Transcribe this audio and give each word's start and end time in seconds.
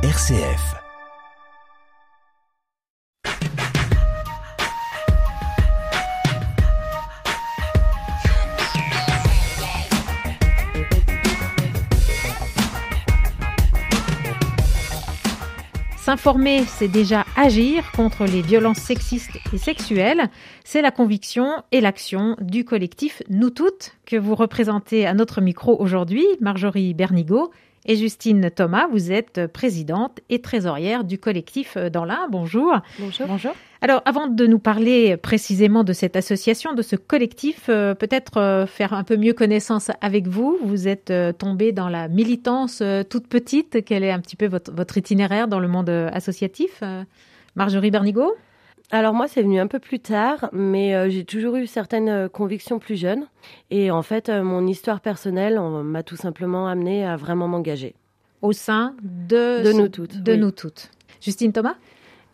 RCF. 0.00 0.76
S'informer, 15.96 16.64
c'est 16.64 16.86
déjà 16.86 17.26
agir 17.36 17.90
contre 17.90 18.24
les 18.24 18.40
violences 18.40 18.78
sexistes 18.78 19.36
et 19.52 19.58
sexuelles. 19.58 20.30
C'est 20.64 20.80
la 20.80 20.92
conviction 20.92 21.48
et 21.72 21.80
l'action 21.80 22.36
du 22.40 22.64
collectif 22.64 23.20
Nous 23.28 23.50
Toutes 23.50 23.96
que 24.06 24.14
vous 24.14 24.36
représentez 24.36 25.08
à 25.08 25.14
notre 25.14 25.40
micro 25.40 25.76
aujourd'hui, 25.80 26.24
Marjorie 26.40 26.94
Bernigaud 26.94 27.50
et 27.88 27.96
Justine 27.96 28.50
Thomas. 28.54 28.86
Vous 28.86 29.10
êtes 29.10 29.48
présidente 29.48 30.20
et 30.28 30.40
trésorière 30.40 31.02
du 31.02 31.18
collectif 31.18 31.76
dans 31.76 32.04
l'Ain. 32.04 32.28
Bonjour. 32.30 32.76
Bonjour. 33.00 33.26
Bonjour. 33.26 33.54
Alors, 33.80 34.02
avant 34.04 34.26
de 34.26 34.46
nous 34.46 34.58
parler 34.58 35.16
précisément 35.16 35.84
de 35.84 35.92
cette 35.92 36.16
association, 36.16 36.74
de 36.74 36.82
ce 36.82 36.96
collectif, 36.96 37.66
euh, 37.68 37.94
peut-être 37.94 38.38
euh, 38.38 38.66
faire 38.66 38.92
un 38.92 39.04
peu 39.04 39.16
mieux 39.16 39.34
connaissance 39.34 39.90
avec 40.00 40.26
vous. 40.26 40.58
Vous 40.62 40.88
êtes 40.88 41.10
euh, 41.10 41.32
tombée 41.32 41.70
dans 41.70 41.88
la 41.88 42.08
militance 42.08 42.82
toute 43.08 43.28
petite. 43.28 43.84
Quel 43.84 44.02
est 44.02 44.10
un 44.10 44.20
petit 44.20 44.36
peu 44.36 44.46
votre, 44.46 44.72
votre 44.72 44.98
itinéraire 44.98 45.48
dans 45.48 45.60
le 45.60 45.68
monde 45.68 45.90
associatif 45.90 46.82
Marjorie 47.54 47.90
Bernigaud? 47.90 48.34
Alors 48.90 49.14
moi, 49.14 49.28
c'est 49.28 49.42
venu 49.42 49.58
un 49.58 49.66
peu 49.66 49.78
plus 49.78 50.00
tard, 50.00 50.48
mais 50.52 51.10
j'ai 51.10 51.24
toujours 51.24 51.56
eu 51.56 51.66
certaines 51.66 52.28
convictions 52.28 52.78
plus 52.78 52.96
jeunes. 52.96 53.26
Et 53.70 53.90
en 53.90 54.02
fait, 54.02 54.30
mon 54.30 54.66
histoire 54.66 55.00
personnelle 55.00 55.60
m'a 55.60 56.02
tout 56.02 56.16
simplement 56.16 56.66
amené 56.68 57.04
à 57.04 57.16
vraiment 57.16 57.48
m'engager. 57.48 57.94
Au 58.40 58.52
sein 58.52 58.94
de, 59.02 59.64
de 59.64 59.72
nous 59.72 59.88
toutes. 59.88 60.22
De 60.22 60.36
nous 60.36 60.52
toutes. 60.52 60.90
Justine 61.20 61.52
Thomas? 61.52 61.74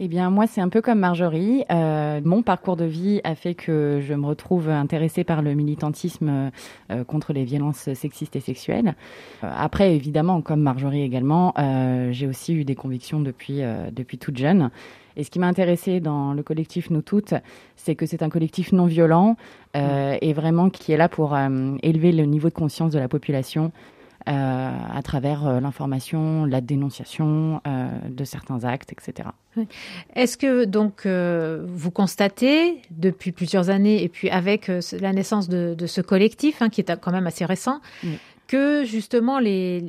Eh 0.00 0.08
bien, 0.08 0.28
moi, 0.28 0.48
c'est 0.48 0.60
un 0.60 0.68
peu 0.68 0.82
comme 0.82 0.98
Marjorie. 0.98 1.64
Euh, 1.70 2.20
mon 2.24 2.42
parcours 2.42 2.76
de 2.76 2.84
vie 2.84 3.20
a 3.22 3.36
fait 3.36 3.54
que 3.54 4.00
je 4.02 4.12
me 4.12 4.26
retrouve 4.26 4.68
intéressée 4.68 5.22
par 5.22 5.40
le 5.40 5.54
militantisme 5.54 6.50
euh, 6.90 7.04
contre 7.04 7.32
les 7.32 7.44
violences 7.44 7.92
sexistes 7.94 8.34
et 8.34 8.40
sexuelles. 8.40 8.96
Euh, 9.44 9.50
après, 9.56 9.94
évidemment, 9.94 10.42
comme 10.42 10.60
Marjorie 10.60 11.02
également, 11.02 11.54
euh, 11.58 12.10
j'ai 12.10 12.26
aussi 12.26 12.54
eu 12.54 12.64
des 12.64 12.74
convictions 12.74 13.20
depuis, 13.20 13.62
euh, 13.62 13.90
depuis 13.92 14.18
toute 14.18 14.36
jeune. 14.36 14.70
Et 15.16 15.24
ce 15.24 15.30
qui 15.30 15.38
m'a 15.38 15.46
intéressé 15.46 16.00
dans 16.00 16.32
le 16.32 16.42
collectif 16.42 16.90
Nous 16.90 17.02
Toutes, 17.02 17.34
c'est 17.76 17.94
que 17.94 18.06
c'est 18.06 18.22
un 18.22 18.28
collectif 18.28 18.72
non 18.72 18.86
violent 18.86 19.36
euh, 19.76 20.16
et 20.20 20.32
vraiment 20.32 20.70
qui 20.70 20.92
est 20.92 20.96
là 20.96 21.08
pour 21.08 21.36
élever 21.82 22.12
le 22.12 22.24
niveau 22.24 22.48
de 22.48 22.54
conscience 22.54 22.90
de 22.90 22.98
la 22.98 23.08
population 23.08 23.72
euh, 24.26 24.70
à 24.90 25.02
travers 25.02 25.46
euh, 25.46 25.60
l'information, 25.60 26.46
la 26.46 26.62
dénonciation 26.62 27.60
euh, 27.66 27.88
de 28.08 28.24
certains 28.24 28.64
actes, 28.64 28.90
etc. 28.90 29.28
Est-ce 30.14 30.38
que 30.38 30.64
donc 30.64 31.06
vous 31.06 31.90
constatez 31.90 32.80
depuis 32.90 33.32
plusieurs 33.32 33.68
années 33.68 34.02
et 34.02 34.08
puis 34.08 34.30
avec 34.30 34.72
la 34.98 35.12
naissance 35.12 35.50
de, 35.50 35.74
de 35.76 35.86
ce 35.86 36.00
collectif 36.00 36.62
hein, 36.62 36.70
qui 36.70 36.80
est 36.80 36.98
quand 36.98 37.12
même 37.12 37.26
assez 37.26 37.44
récent 37.44 37.80
oui. 38.02 38.18
que 38.48 38.84
justement 38.84 39.38
les 39.38 39.84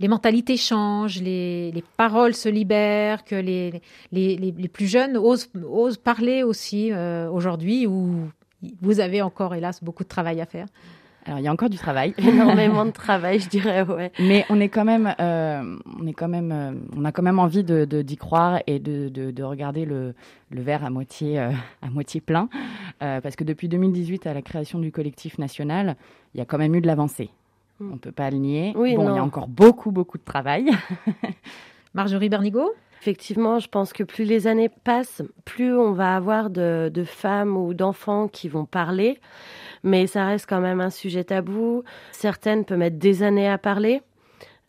les 0.00 0.08
mentalités 0.08 0.56
changent, 0.56 1.20
les, 1.20 1.70
les, 1.72 1.84
paroles 1.96 2.34
se 2.34 2.48
libèrent, 2.48 3.24
que 3.24 3.36
les, 3.36 3.80
les, 4.12 4.36
les 4.36 4.68
plus 4.68 4.86
jeunes 4.86 5.16
osent, 5.16 5.50
osent 5.68 5.98
parler 5.98 6.42
aussi 6.42 6.90
euh, 6.92 7.30
aujourd'hui, 7.30 7.86
où 7.86 8.28
vous 8.80 9.00
avez 9.00 9.22
encore, 9.22 9.54
hélas, 9.54 9.82
beaucoup 9.82 10.02
de 10.02 10.08
travail 10.08 10.40
à 10.40 10.46
faire. 10.46 10.66
Alors 11.26 11.38
il 11.38 11.44
y 11.44 11.48
a 11.48 11.52
encore 11.52 11.70
du 11.70 11.78
travail, 11.78 12.14
énormément 12.18 12.84
de 12.84 12.90
travail, 12.90 13.40
je 13.40 13.48
dirais, 13.48 13.82
ouais. 13.82 14.12
Mais 14.18 14.44
on 14.50 14.60
est 14.60 14.68
quand 14.68 14.84
même, 14.84 15.14
euh, 15.18 15.76
on 15.98 16.06
est 16.06 16.12
quand 16.12 16.28
même, 16.28 16.52
euh, 16.52 16.72
on 16.96 17.04
a 17.04 17.12
quand 17.12 17.22
même 17.22 17.38
envie 17.38 17.64
de 17.64 17.84
d'y 18.02 18.16
croire 18.16 18.60
et 18.66 18.78
de, 18.78 19.08
de, 19.08 19.30
de, 19.30 19.42
regarder 19.42 19.86
le, 19.86 20.14
le 20.50 20.62
verre 20.62 20.84
à 20.84 20.90
moitié 20.90 21.38
euh, 21.38 21.50
à 21.80 21.88
moitié 21.88 22.20
plein, 22.20 22.50
euh, 23.02 23.22
parce 23.22 23.36
que 23.36 23.44
depuis 23.44 23.68
2018 23.68 24.26
à 24.26 24.34
la 24.34 24.42
création 24.42 24.78
du 24.78 24.92
collectif 24.92 25.38
national, 25.38 25.96
il 26.34 26.38
y 26.38 26.40
a 26.42 26.44
quand 26.44 26.58
même 26.58 26.74
eu 26.74 26.82
de 26.82 26.86
l'avancée. 26.86 27.30
Mm. 27.80 27.92
On 27.92 27.98
peut 27.98 28.12
pas 28.12 28.30
le 28.30 28.38
nier. 28.38 28.72
Oui, 28.76 28.96
bon, 28.96 29.04
non. 29.04 29.14
il 29.14 29.16
y 29.16 29.18
a 29.18 29.24
encore 29.24 29.48
beaucoup 29.48 29.90
beaucoup 29.90 30.18
de 30.18 30.24
travail. 30.24 30.70
Marjorie 31.94 32.28
Bernigaud? 32.28 32.72
Effectivement, 33.00 33.58
je 33.58 33.68
pense 33.68 33.92
que 33.92 34.02
plus 34.02 34.24
les 34.24 34.46
années 34.46 34.70
passent, 34.70 35.22
plus 35.44 35.76
on 35.76 35.92
va 35.92 36.16
avoir 36.16 36.48
de, 36.48 36.90
de 36.92 37.04
femmes 37.04 37.56
ou 37.56 37.74
d'enfants 37.74 38.28
qui 38.28 38.48
vont 38.48 38.64
parler 38.64 39.20
mais 39.84 40.06
ça 40.08 40.26
reste 40.26 40.46
quand 40.48 40.60
même 40.60 40.80
un 40.80 40.90
sujet 40.90 41.22
tabou. 41.22 41.84
Certaines 42.10 42.64
peuvent 42.64 42.78
mettre 42.78 42.98
des 42.98 43.22
années 43.22 43.48
à 43.48 43.58
parler, 43.58 44.02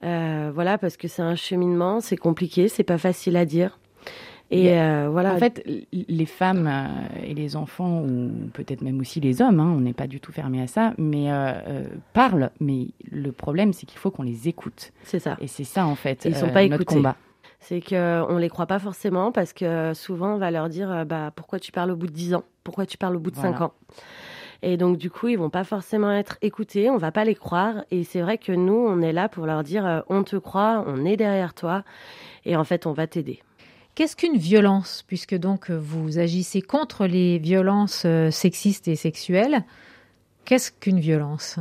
euh, 0.04 0.52
voilà, 0.54 0.78
parce 0.78 0.98
que 0.98 1.08
c'est 1.08 1.24
un 1.24 1.36
cheminement, 1.36 2.02
c'est 2.02 2.18
compliqué, 2.18 2.68
c'est 2.68 2.84
pas 2.84 3.00
facile 3.00 3.38
à 3.38 3.46
dire. 3.46 3.80
Et 4.52 4.80
euh, 4.80 5.10
voilà. 5.12 5.34
En 5.34 5.38
fait, 5.38 5.66
les 5.92 6.26
femmes 6.26 6.70
et 7.24 7.34
les 7.34 7.56
enfants, 7.56 8.02
ou 8.02 8.32
peut-être 8.54 8.82
même 8.82 9.00
aussi 9.00 9.20
les 9.20 9.42
hommes, 9.42 9.60
hein, 9.60 9.74
on 9.76 9.82
n'est 9.82 9.94
pas 9.94 10.08
du 10.08 10.20
tout 10.20 10.32
fermé 10.32 10.62
à 10.62 10.68
ça, 10.68 10.94
mais 10.98 11.32
euh, 11.32 11.54
euh, 11.68 11.88
parlent. 12.14 12.52
Mais 12.60 12.88
le 13.12 13.32
problème, 13.32 13.74
c'est 13.74 13.86
qu'il 13.86 14.00
faut 14.00 14.12
qu'on 14.12 14.24
les 14.24 14.48
écoute. 14.48 14.92
C'est 15.04 15.20
ça. 15.20 15.38
Et 15.42 15.48
c'est 15.48 15.64
ça, 15.64 15.86
en 15.86 15.96
fait, 15.96 16.26
ils 16.26 16.36
sont 16.36 16.50
pas 16.50 16.64
notre 16.64 16.82
écoutés. 16.82 16.96
combat. 16.96 17.16
C'est 17.60 17.82
qu'on 17.82 18.38
les 18.38 18.50
croit 18.50 18.68
pas 18.68 18.78
forcément 18.78 19.32
parce 19.32 19.52
que 19.52 19.94
souvent 19.96 20.36
on 20.36 20.38
va 20.38 20.52
leur 20.52 20.70
dire 20.70 21.04
bah 21.08 21.32
pourquoi 21.36 21.58
tu 21.58 21.72
parles 21.72 21.90
au 21.90 21.96
bout 21.96 22.06
de 22.06 22.12
10 22.12 22.36
ans? 22.36 22.44
Pourquoi 22.64 22.86
tu 22.86 22.96
parles 22.96 23.16
au 23.16 23.20
bout 23.20 23.32
de 23.32 23.38
Voilà. 23.38 23.58
5 23.58 23.64
ans? 23.64 23.74
Et 24.62 24.78
donc, 24.78 24.98
du 24.98 25.10
coup, 25.10 25.28
ils 25.28 25.38
vont 25.38 25.50
pas 25.50 25.64
forcément 25.64 26.12
être 26.12 26.38
écoutés, 26.42 26.90
on 26.90 26.98
va 26.98 27.12
pas 27.12 27.24
les 27.24 27.36
croire. 27.36 27.84
Et 27.92 28.04
c'est 28.04 28.22
vrai 28.22 28.38
que 28.38 28.52
nous, 28.52 28.74
on 28.74 29.02
est 29.02 29.14
là 29.14 29.30
pour 29.30 29.46
leur 29.46 29.64
dire, 29.64 29.86
euh, 29.86 30.02
on 30.10 30.24
te 30.24 30.36
croit, 30.38 30.84
on 30.88 31.06
est 31.06 31.18
derrière 31.18 31.54
toi, 31.54 31.84
et 32.46 32.56
en 32.56 32.64
fait, 32.64 32.86
on 32.88 32.94
va 32.94 33.08
t'aider. 33.08 33.42
Qu'est-ce 33.96 34.18
qu'une 34.18 34.38
violence 34.38 35.06
Puisque 35.08 35.36
donc 35.36 35.72
vous 35.72 36.20
agissez 36.20 36.62
contre 36.62 37.06
les 37.06 37.40
violences 37.40 38.04
euh, 38.06 38.30
sexistes 38.30 38.90
et 38.90 38.96
sexuelles, 38.98 39.64
qu'est-ce 40.44 40.72
qu'une 40.72 41.00
violence? 41.00 41.60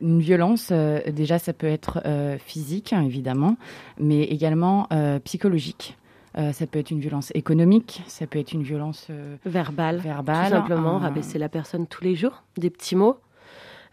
Une 0.00 0.18
violence, 0.20 0.70
euh, 0.72 1.00
déjà, 1.12 1.38
ça 1.38 1.52
peut 1.52 1.68
être 1.68 2.02
euh, 2.04 2.38
physique, 2.38 2.92
hein, 2.92 3.02
évidemment, 3.02 3.56
mais 4.00 4.24
également 4.24 4.88
euh, 4.92 5.20
psychologique. 5.20 5.96
Euh, 6.36 6.52
ça 6.52 6.66
peut 6.66 6.80
être 6.80 6.90
une 6.90 7.00
violence 7.00 7.30
économique, 7.34 8.02
ça 8.08 8.26
peut 8.26 8.40
être 8.40 8.52
une 8.52 8.64
violence 8.64 9.06
euh, 9.10 9.36
Verbal, 9.46 9.98
verbale. 9.98 10.46
tout 10.50 10.56
simplement, 10.56 10.98
rabaisser 10.98 11.38
la 11.38 11.48
personne 11.48 11.86
tous 11.86 12.02
les 12.04 12.14
jours, 12.16 12.42
des 12.58 12.68
petits 12.68 12.96
mots 12.96 13.18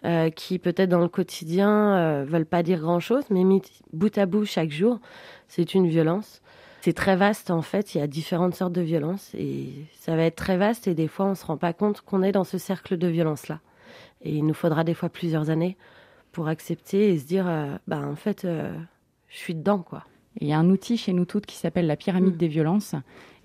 euh, 0.04 0.30
qui 0.30 0.60
peut-être 0.60 0.90
dans 0.90 1.00
le 1.00 1.08
quotidien 1.08 1.70
euh, 1.96 2.26
veulent 2.28 2.46
pas 2.46 2.62
dire 2.64 2.82
grand-chose, 2.82 3.24
mais 3.30 3.46
mis 3.46 3.62
bout 3.94 4.18
à 4.18 4.26
bout 4.26 4.44
chaque 4.44 4.72
jour, 4.72 5.00
c'est 5.48 5.74
une 5.74 5.88
violence. 5.88 6.42
C'est 6.86 6.92
très 6.92 7.16
vaste 7.16 7.50
en 7.50 7.62
fait, 7.62 7.96
il 7.96 8.00
y 8.00 8.02
a 8.02 8.08
différentes 8.08 8.56
sortes 8.56 8.74
de 8.74 8.82
violences 8.82 9.34
et 9.36 9.70
ça 9.94 10.18
va 10.18 10.24
être 10.24 10.36
très 10.36 10.58
vaste 10.58 10.86
et 10.86 10.94
des 10.94 11.08
fois 11.08 11.28
on 11.28 11.34
se 11.34 11.46
rend 11.46 11.56
pas 11.56 11.72
compte 11.72 12.02
qu'on 12.02 12.22
est 12.22 12.34
dans 12.34 12.44
ce 12.44 12.58
cercle 12.58 12.98
de 12.98 13.08
violence 13.08 13.48
là. 13.48 13.62
Et 14.22 14.36
il 14.36 14.46
nous 14.46 14.54
faudra 14.54 14.84
des 14.84 14.94
fois 14.94 15.08
plusieurs 15.08 15.50
années 15.50 15.78
pour 16.34 16.50
accepter 16.50 17.14
et 17.14 17.18
se 17.18 17.26
dire 17.26 17.48
euh, 17.48 17.78
bah 17.88 18.02
en 18.06 18.18
fait 18.18 18.44
euh, 18.44 18.78
je 19.30 19.38
suis 19.38 19.56
dedans 19.56 19.80
quoi. 19.80 20.04
Il 20.42 20.48
y 20.50 20.52
a 20.52 20.60
un 20.60 20.70
outil 20.70 20.98
chez 20.98 21.14
nous 21.14 21.24
toutes 21.24 21.46
qui 21.46 21.56
s'appelle 21.56 21.88
la 21.88 21.96
pyramide 21.96 22.34
Mm. 22.34 22.38
des 22.38 22.48
violences. 22.50 22.96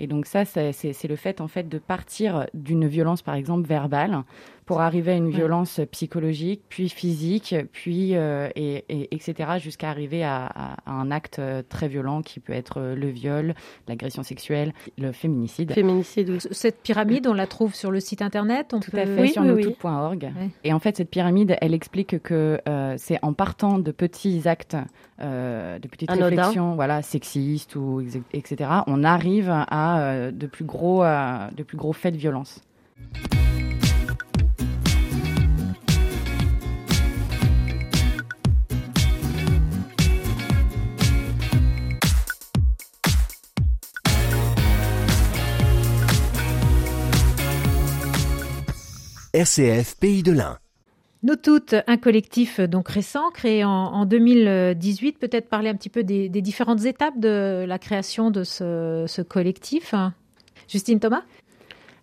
Et 0.01 0.09
donc 0.09 0.27
ça, 0.27 0.45
c'est 0.45 1.09
le 1.09 1.17
fait 1.17 1.41
en 1.41 1.47
fait 1.47 1.69
de 1.69 1.79
partir 1.79 2.47
d'une 2.55 2.89
violence, 2.89 3.23
par 3.23 3.35
exemple 3.35 3.69
verbale, 3.69 4.25
pour 4.69 4.81
arriver 4.83 5.13
à 5.13 5.15
une 5.17 5.27
Ouais. 5.29 5.33
violence 5.33 5.81
psychologique, 5.91 6.61
puis 6.69 6.91
physique, 6.91 7.55
puis 7.73 8.15
euh, 8.17 8.49
et, 8.55 8.85
et- 8.91 9.15
etc. 9.15 9.53
jusqu'à 9.59 9.89
arriver 9.89 10.23
à, 10.23 10.45
à- 10.45 10.77
à 10.85 10.93
un 10.93 11.11
acte 11.11 11.39
euh, 11.39 11.63
très 11.67 11.89
violent 11.89 12.21
qui 12.21 12.39
peut 12.39 12.53
être 12.53 12.79
euh, 12.79 12.95
le 12.95 13.09
viol, 13.09 13.55
l'agression 13.89 14.23
sexuelle, 14.23 14.75
le 14.99 15.13
féminicide. 15.13 15.73
Féminicide 15.73 16.29
oui. 16.29 16.39
Cette 16.51 16.83
pyramide, 16.83 17.27
on 17.27 17.33
la 17.33 17.47
trouve 17.47 17.75
sur 17.75 17.91
le 17.91 17.99
site 17.99 18.21
internet 18.21 18.75
on 18.75 18.81
Tout 18.81 18.91
peut... 18.91 18.99
à 19.01 19.07
fait 19.07 19.21
Oui, 19.23 19.29
sur 19.31 19.43
oui. 19.43 19.75
Et 20.65 20.73
en 20.75 20.79
fait, 20.79 20.99
cette 20.99 21.11
pyramide, 21.11 21.57
elle 21.63 21.73
explique 21.73 22.23
que 22.23 22.61
euh, 22.69 22.95
c'est 22.99 23.19
en 23.23 23.33
partant 23.33 23.79
de 23.79 23.91
petits 23.91 24.47
actes, 24.47 24.77
euh, 25.21 25.79
de 25.79 25.89
petites 25.89 26.11
Anodins. 26.11 26.29
réflexions, 26.43 26.75
voilà, 26.75 27.01
sexistes 27.01 27.75
ou 27.75 28.03
etc. 28.35 28.71
On 28.87 29.03
arrive 29.03 29.49
à 29.51 30.01
euh, 30.01 30.31
de 30.31 30.47
plus 30.47 30.65
gros, 30.67 31.03
euh, 31.03 31.49
de 31.57 31.63
plus 31.63 31.79
gros 31.79 31.95
faits 31.95 32.13
de 32.13 32.19
violence. 32.19 32.61
RCF 49.39 49.95
Pays 49.95 50.25
de 50.25 50.33
l'Ain. 50.33 50.59
Nous 51.23 51.37
toutes, 51.37 51.77
un 51.87 51.97
collectif 51.97 52.59
donc 52.59 52.89
récent, 52.89 53.31
créé 53.31 53.63
en, 53.63 53.71
en 53.71 54.05
2018. 54.05 55.17
Peut-être 55.21 55.49
parler 55.49 55.69
un 55.69 55.77
petit 55.77 55.91
peu 55.91 56.03
des, 56.03 56.29
des 56.29 56.43
différentes 56.43 56.85
étapes 56.87 57.21
de 57.21 57.65
la 57.65 57.79
création 57.79 58.33
de 58.33 58.43
ce, 58.43 59.05
ce 59.07 59.23
collectif. 59.23 59.95
Justine 60.67 60.99
Thomas 60.99 61.23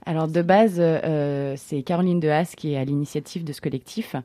Alors 0.06 0.30
de 0.30 0.42
base, 0.42 0.78
euh, 0.80 1.56
c'est 1.58 1.84
Caroline 1.84 2.26
Haas 2.26 2.54
qui 2.56 2.72
est 2.72 2.78
à 2.78 2.86
l'initiative 2.86 3.44
de 3.44 3.52
ce 3.52 3.60
collectif. 3.60 4.16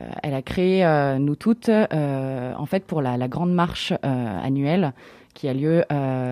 Euh, 0.00 0.04
elle 0.22 0.34
a 0.34 0.42
créé 0.42 0.84
euh, 0.86 1.18
Nous 1.18 1.34
Toutes, 1.34 1.70
en 1.70 2.66
fait, 2.66 2.84
pour 2.84 3.02
la, 3.02 3.16
la 3.16 3.26
grande 3.26 3.52
marche 3.52 3.92
annuelle 4.02 4.92
qui 5.34 5.48
a 5.48 5.54
lieu 5.54 5.84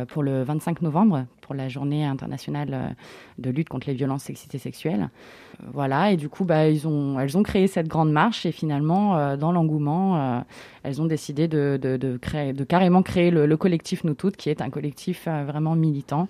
pour 0.09 0.23
le 0.23 0.43
25 0.43 0.83
novembre, 0.83 1.27
pour 1.41 1.55
la 1.55 1.69
journée 1.69 2.05
internationale 2.05 2.97
de 3.39 3.51
lutte 3.51 3.69
contre 3.69 3.89
les 3.89 3.95
violences 3.95 4.25
sexistes 4.25 4.55
et 4.55 4.59
sexuelles. 4.59 5.09
voilà, 5.73 6.13
et 6.13 6.17
du 6.17 6.29
coup, 6.29 6.45
bah, 6.45 6.69
ils 6.69 6.87
ont, 6.87 7.19
elles 7.19 7.37
ont 7.39 7.43
créé 7.43 7.67
cette 7.67 7.89
grande 7.89 8.13
marche 8.13 8.45
et 8.45 8.53
finalement, 8.53 9.37
dans 9.37 9.53
l'engouement, 9.53 10.45
elles 10.83 11.01
ont 11.01 11.07
décidé 11.07 11.49
de, 11.49 11.79
de, 11.81 11.97
de, 11.97 12.17
créer, 12.17 12.53
de 12.53 12.65
carrément 12.65 13.03
créer 13.03 13.31
le, 13.31 13.47
le, 13.47 13.57
collectif 13.57 14.05
Nous 14.05 14.15
Toutes, 14.15 14.37
qui 14.37 14.51
est 14.51 14.61
un 14.61 14.71
collectif 14.71 15.27
vraiment 15.27 15.75
militant 15.75 16.29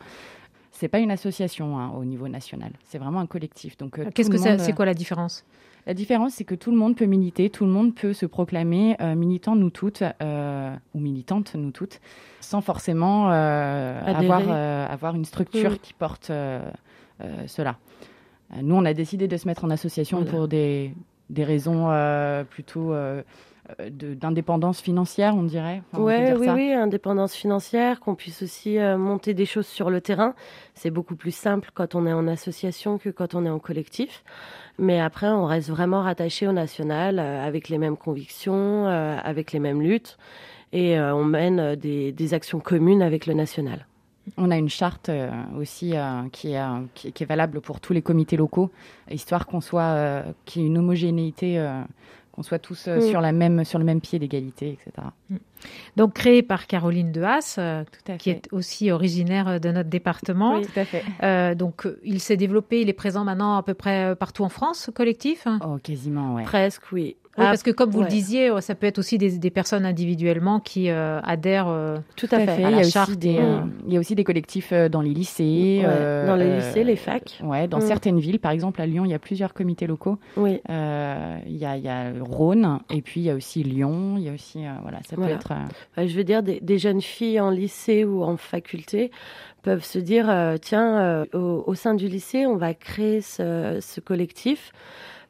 c'est 0.79 0.89
pas 0.89 1.01
une 1.01 1.11
association 1.11 1.77
hein, 1.77 1.91
au 1.97 2.05
niveau 2.05 2.29
national, 2.29 2.71
c'est 2.85 2.99
vraiment 2.99 3.19
un 3.19 3.27
collectif. 3.27 3.77
Donc, 3.77 3.99
euh, 3.99 4.11
qu'est-ce 4.15 4.31
que 4.31 4.39
c'est 4.39 4.59
C'est 4.59 4.73
quoi 4.73 4.87
la 4.87 4.95
différence? 4.95 5.45
La 5.89 5.95
différence, 5.95 6.35
c'est 6.35 6.45
que 6.45 6.55
tout 6.55 6.71
le 6.71 6.77
monde 6.77 6.97
peut 6.97 7.07
militer, 7.07 7.49
tout 7.49 7.65
le 7.65 7.71
monde 7.71 7.95
peut 7.95 8.13
se 8.13 8.27
proclamer 8.27 8.95
euh, 9.01 9.15
militant 9.15 9.57
nous 9.57 9.71
toutes 9.71 10.03
euh, 10.23 10.77
ou 10.95 11.01
militante 11.01 11.55
nous 11.55 11.71
toutes, 11.71 12.01
sans 12.41 12.61
forcément 12.61 13.29
avoir 13.31 14.51
avoir 14.91 15.17
une 15.17 15.25
structure 15.25 15.81
qui 15.81 15.95
porte 15.95 16.31
cela. 17.47 17.79
Nous, 18.63 18.75
on 18.75 18.85
a 18.85 18.93
décidé 18.93 19.29
de 19.29 19.37
se 19.39 19.49
mettre 19.49 19.65
en 19.65 19.71
association 19.71 20.25
pour 20.25 20.47
des 20.47 20.95
des 21.31 21.45
raisons 21.45 21.89
plutôt 22.51 22.93
euh, 23.81 23.91
d'indépendance 23.91 24.81
financière, 24.81 25.35
on 25.37 25.43
dirait. 25.43 25.83
ouais, 25.93 26.33
oui, 26.33 26.49
oui, 26.49 26.73
indépendance 26.73 27.35
financière, 27.35 28.01
qu'on 28.01 28.15
puisse 28.15 28.43
aussi 28.43 28.79
euh, 28.79 28.97
monter 28.97 29.35
des 29.35 29.45
choses 29.45 29.67
sur 29.67 29.91
le 29.91 30.01
terrain. 30.01 30.35
C'est 30.75 30.91
beaucoup 30.91 31.17
plus 31.17 31.35
simple 31.35 31.71
quand 31.75 31.95
on 31.95 32.07
est 32.07 32.13
en 32.15 32.29
association 32.29 32.97
que 32.97 33.11
quand 33.11 33.35
on 33.35 33.45
est 33.45 33.51
en 33.51 33.59
collectif. 33.59 34.25
Mais 34.79 35.01
après, 35.01 35.29
on 35.29 35.45
reste 35.45 35.71
vraiment 35.71 36.03
rattaché 36.03 36.47
au 36.47 36.53
national, 36.53 37.19
euh, 37.19 37.45
avec 37.45 37.69
les 37.69 37.79
mêmes 37.79 37.97
convictions, 37.97 38.87
avec 38.87 39.53
les 39.53 39.59
mêmes 39.59 39.83
luttes, 39.83 40.19
et 40.73 41.01
on 41.01 41.25
mène 41.25 41.77
des, 41.77 42.13
des, 42.13 42.35
actions 42.35 42.61
communes 42.61 43.03
avec 43.03 43.27
le 43.27 43.33
national. 43.33 43.87
On 44.37 44.51
a 44.51 44.57
une 44.59 44.69
charte 44.69 45.11
aussi 45.57 45.95
qui, 46.31 46.53
est, 46.53 46.63
qui, 46.95 47.09
est, 47.09 47.27
valable 47.27 47.63
pour 47.63 47.81
tous 47.81 47.95
les 47.95 48.03
comités 48.03 48.37
locaux, 48.37 48.71
histoire 49.11 49.47
qu'on 49.47 49.63
soit, 49.63 50.25
qu'il 50.45 50.61
y 50.61 50.65
ait 50.67 50.69
une 50.69 50.77
homogénéité 50.77 51.59
qu'on 52.39 52.45
soit 52.45 52.61
tous 52.61 52.87
euh, 52.87 52.99
mm. 52.99 53.11
sur, 53.11 53.21
la 53.21 53.33
même, 53.33 53.65
sur 53.65 53.81
le 53.81 53.85
même 53.85 54.01
pied 54.01 54.21
d'égalité, 54.21 54.79
etc. 54.81 55.09
Mm. 55.29 55.37
Donc 55.97 56.15
créé 56.15 56.43
par 56.43 56.69
Caroline 56.69 57.11
de 57.11 57.23
Haas, 57.23 57.57
euh, 57.59 57.83
qui 58.19 58.31
est 58.31 58.49
aussi 58.53 58.93
originaire 58.93 59.59
de 59.59 59.71
notre 59.71 59.89
département. 59.89 60.59
Oui, 60.59 60.67
tout 60.67 60.79
à 60.79 60.85
fait. 60.85 61.03
Euh, 61.25 61.57
donc 61.57 61.89
il 62.05 62.21
s'est 62.21 62.37
développé, 62.37 62.81
il 62.81 62.89
est 62.89 62.93
présent 62.93 63.25
maintenant 63.25 63.57
à 63.57 63.65
peu 63.65 63.75
près 63.75 64.15
partout 64.15 64.45
en 64.45 64.49
France, 64.49 64.85
ce 64.85 64.91
collectif? 64.93 65.49
Oh, 65.67 65.79
quasiment, 65.83 66.37
oui. 66.37 66.45
Presque, 66.45 66.93
oui. 66.93 67.17
Oui, 67.39 67.45
parce 67.45 67.63
que 67.63 67.71
comme 67.71 67.91
vous 67.91 68.03
le 68.03 68.09
disiez, 68.09 68.51
ça 68.61 68.75
peut 68.75 68.87
être 68.87 68.99
aussi 68.99 69.19
des, 69.19 69.39
des 69.39 69.51
personnes 69.51 69.85
individuellement 69.85 70.61
qui 70.61 70.91
euh, 70.91 71.21
adhèrent 71.23 71.69
euh, 71.69 71.99
tout 72.17 72.29
à, 72.31 72.41
fait, 72.41 72.65
à 72.65 72.71
la 72.71 72.83
il, 72.83 72.87
y 72.87 72.91
charte 72.91 73.13
des, 73.13 73.39
euh, 73.39 73.61
il 73.87 73.93
y 73.93 73.97
a 73.97 74.01
aussi 74.01 74.15
des 74.15 74.25
collectifs 74.25 74.73
dans 74.73 75.01
les 75.01 75.11
lycées. 75.11 75.83
dans 76.27 76.37
les 76.37 76.57
lycées, 76.57 76.85
les 76.85 76.97
facs. 76.97 77.41
Ouais, 77.43 77.69
dans 77.69 77.79
mm. 77.79 77.83
certaines 77.83 78.19
villes, 78.19 78.39
par 78.39 78.53
exemple 78.53 78.81
à 78.81 78.87
Lyon, 78.87 79.05
il 79.05 79.11
y 79.11 79.15
a 79.15 79.19
plusieurs 79.19 79.55
comités 79.55 79.87
locaux. 79.87 80.19
Oui. 80.37 80.61
il, 80.69 81.57
y 81.57 81.65
a, 81.65 81.77
il 81.77 81.83
y 81.83 81.89
a 81.89 82.13
Rhône, 82.21 82.81
et 82.91 83.03
puis 83.03 83.21
il 83.21 83.25
y 83.25 83.31
a 83.31 83.35
aussi 83.35 83.63
Lyon, 83.63 84.17
il 84.17 84.25
y 84.25 84.29
a 84.29 84.33
aussi, 84.33 84.61
voilà, 84.83 84.99
ça 85.09 85.17
peut 85.17 85.23
être... 85.25 85.53
je 85.97 86.17
veux 86.17 86.25
dire, 86.25 86.43
des, 86.43 86.61
des, 86.61 86.79
jeunes 86.79 87.03
filles 87.03 87.41
en 87.41 87.51
lycée 87.51 88.05
ou 88.05 88.23
en 88.23 88.37
faculté 88.37 89.11
peuvent 89.63 89.85
se 89.85 89.99
dire, 89.99 90.33
tiens, 90.61 91.25
au, 91.33 91.65
au, 91.67 91.75
sein 91.75 91.95
du 91.95 92.09
lycée, 92.09 92.47
on 92.47 92.57
va 92.57 92.75
créer 92.75 93.21
ce, 93.21 93.79
ce 93.81 94.01
collectif 94.01 94.73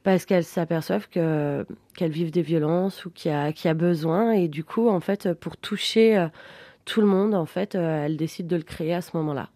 parce 0.08 0.25
qu'elles 0.25 0.43
s'aperçoivent 0.43 1.06
que 1.10 1.66
qu'elles 1.94 2.12
vivent 2.12 2.31
des 2.31 2.40
violences 2.40 3.05
ou 3.05 3.10
qu'il 3.10 3.31
y 3.31 3.34
a 3.34 3.52
qu'il 3.52 3.69
y 3.69 3.70
a 3.70 3.75
besoin 3.75 4.32
et 4.32 4.49
du 4.49 4.64
coup 4.64 4.88
en 4.88 5.00
fait 5.00 5.34
pour 5.34 5.58
toucher 5.58 6.16
euh, 6.16 6.28
tout 6.87 7.02
le 7.02 7.06
monde 7.06 7.34
en 7.34 7.44
fait 7.44 7.75
euh, 7.75 8.06
elles 8.06 8.16
décident 8.16 8.49
de 8.49 8.56
le 8.56 8.62
créer 8.62 8.94
à 8.94 9.02
ce 9.02 9.14
moment-là. 9.19 9.50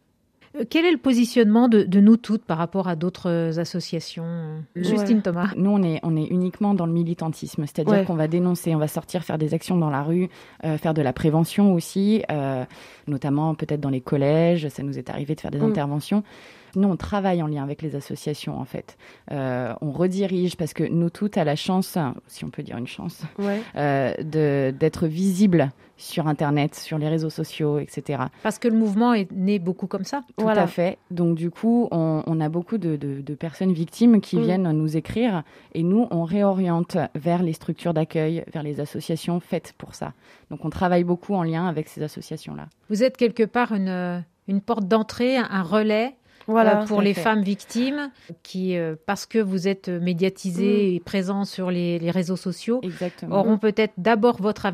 Euh, 0.56 0.64
quel 0.68 0.84
est 0.84 0.92
le 0.92 0.98
positionnement 0.98 1.68
de, 1.68 2.00
nous 2.00 2.16
toutes 2.16 2.44
par 2.44 2.58
rapport 2.58 2.88
à 2.88 2.96
d'autres 2.96 3.58
associations? 3.58 4.62
Justine 4.76 5.22
Thomas. 5.22 5.52
Nous, 5.56 5.70
on 5.70 5.82
est, 5.82 6.00
on 6.02 6.16
est 6.16 6.26
uniquement 6.26 6.74
dans 6.74 6.86
le 6.86 6.92
militantisme, 6.92 7.64
c'est-à-dire 7.66 8.04
qu'on 8.04 8.14
va 8.14 8.28
dénoncer, 8.28 8.74
on 8.74 8.78
va 8.78 8.88
sortir 8.88 9.24
faire 9.24 9.38
des 9.38 9.54
actions 9.54 9.76
dans 9.76 9.90
la 9.90 10.02
rue, 10.02 10.28
faire 10.62 10.94
de 10.94 11.02
la 11.02 11.12
prévention 11.12 11.72
aussi, 11.72 12.22
notamment 13.06 13.54
peut-être 13.54 13.80
dans 13.80 13.90
les 13.90 14.00
collèges, 14.00 14.68
ça 14.68 14.82
nous 14.82 14.98
est 14.98 15.10
arrivé 15.10 15.34
de 15.34 15.40
faire 15.40 15.50
des 15.50 15.58
mm. 15.58 15.64
interventions. 15.64 16.22
Nous, 16.74 16.88
on 16.88 16.96
travaille 16.96 17.42
en 17.42 17.46
lien 17.46 17.62
avec 17.62 17.82
les 17.82 17.94
associations, 17.96 18.58
en 18.58 18.64
fait. 18.64 18.96
Euh, 19.30 19.74
on 19.82 19.90
redirige 19.90 20.56
parce 20.56 20.72
que 20.72 20.84
nous 20.84 21.10
toutes, 21.10 21.36
à 21.36 21.44
la 21.44 21.56
chance, 21.56 21.98
si 22.28 22.44
on 22.44 22.50
peut 22.50 22.62
dire 22.62 22.78
une 22.78 22.86
chance, 22.86 23.22
euh, 23.76 24.72
d'être 24.72 25.06
visibles 25.06 25.70
sur 25.98 26.26
Internet, 26.26 26.74
sur 26.74 26.98
les 26.98 27.08
réseaux 27.08 27.30
sociaux, 27.30 27.78
etc. 27.78 28.24
Parce 28.42 28.58
que 28.58 28.68
le 28.68 28.76
mouvement 28.76 29.12
est 29.12 29.30
né 29.30 29.58
beaucoup 29.58 29.86
comme 29.86 30.04
ça. 30.04 30.22
Tout 30.42 30.60
à 30.60 30.66
fait. 30.66 30.98
Donc 31.10 31.36
du 31.36 31.50
coup, 31.50 31.88
on, 31.90 32.40
a 32.40 32.48
beaucoup 32.48 32.78
de, 32.78 33.34
personnes 33.34 33.72
victimes 33.72 34.20
qui 34.20 34.36
mm. 34.36 34.42
viennent 34.42 34.70
nous 34.72 34.96
écrire 34.96 35.42
et 35.74 35.82
nous, 35.82 36.06
on 36.10 36.24
réoriente 36.24 36.96
vers 37.14 37.42
les 37.42 37.52
structures 37.52 37.94
d'accueil, 37.94 38.44
vers 38.52 38.62
les 38.62 38.80
associations 38.80 39.40
faites 39.40 39.74
pour 39.78 39.94
ça. 39.94 40.12
Donc 40.50 40.64
on 40.64 40.70
travaille 40.70 41.04
beaucoup 41.04 41.34
en 41.34 41.42
lien 41.42 41.66
avec 41.66 41.88
ces 41.88 42.02
associations-là. 42.02 42.68
Vous 42.88 43.02
êtes 43.02 43.16
quelque 43.16 43.44
part 43.44 43.72
une, 43.72 44.24
une 44.48 44.60
porte 44.60 44.86
d'entrée, 44.86 45.36
un 45.36 45.62
relais 45.62 46.14
voilà, 46.46 46.82
euh, 46.82 46.86
pour 46.86 47.02
les 47.02 47.14
femmes 47.14 47.42
victimes 47.42 48.10
qui, 48.42 48.76
euh, 48.76 48.96
parce 49.06 49.26
que 49.26 49.38
vous 49.38 49.68
êtes 49.68 49.88
médiatisés 49.88 50.92
mm. 50.92 50.94
et 50.96 51.00
présents 51.00 51.44
sur 51.44 51.70
les, 51.70 52.10
réseaux 52.10 52.36
sociaux, 52.36 52.80
auront 53.30 53.58
peut-être 53.58 53.94
d'abord 53.96 54.40
votre, 54.40 54.66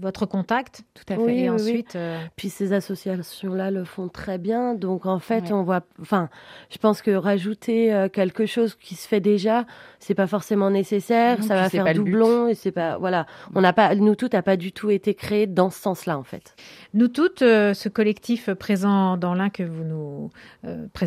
votre 0.00 0.26
contact. 0.26 0.82
Tout 0.94 1.12
à 1.12 1.16
fait. 1.16 1.36
et 1.36 1.50
ensuite. 1.50 1.96
Euh, 1.96 2.18
Puis 2.36 2.48
ces 2.48 2.72
associations-là 2.72 3.70
le 3.70 3.84
font 3.84 4.08
très 4.08 4.38
bien. 4.38 4.74
Donc 4.74 5.06
en 5.06 5.18
fait, 5.18 5.50
on 5.52 5.62
voit. 5.62 5.82
Enfin, 6.00 6.28
je 6.70 6.78
pense 6.78 7.02
que 7.02 7.10
rajouter 7.10 8.06
quelque 8.12 8.46
chose 8.46 8.74
qui 8.74 8.94
se 8.94 9.08
fait 9.08 9.20
déjà, 9.20 9.64
c'est 9.98 10.14
pas 10.14 10.26
forcément 10.26 10.70
nécessaire. 10.70 11.42
ça 11.42 11.54
va 11.54 11.68
faire 11.68 11.92
doublon 11.94 12.48
et 12.48 12.54
c'est 12.54 12.72
pas. 12.72 12.98
Voilà. 12.98 13.26
On 13.54 13.60
n'a 13.60 13.72
pas. 13.72 13.94
Nous 13.94 14.14
toutes 14.14 14.34
n'a 14.34 14.42
pas 14.42 14.56
du 14.56 14.72
tout 14.72 14.90
été 14.90 15.14
créé 15.14 15.46
dans 15.46 15.70
ce 15.70 15.80
sens-là, 15.80 16.18
en 16.18 16.22
fait. 16.22 16.54
Nous 16.94 17.08
toutes, 17.08 17.40
ce 17.40 17.88
collectif 17.88 18.50
présent 18.54 19.16
dans 19.16 19.34
l'un 19.34 19.50
que 19.50 19.62
vous 19.62 19.84
nous 19.84 20.30
présentez, 20.92 21.05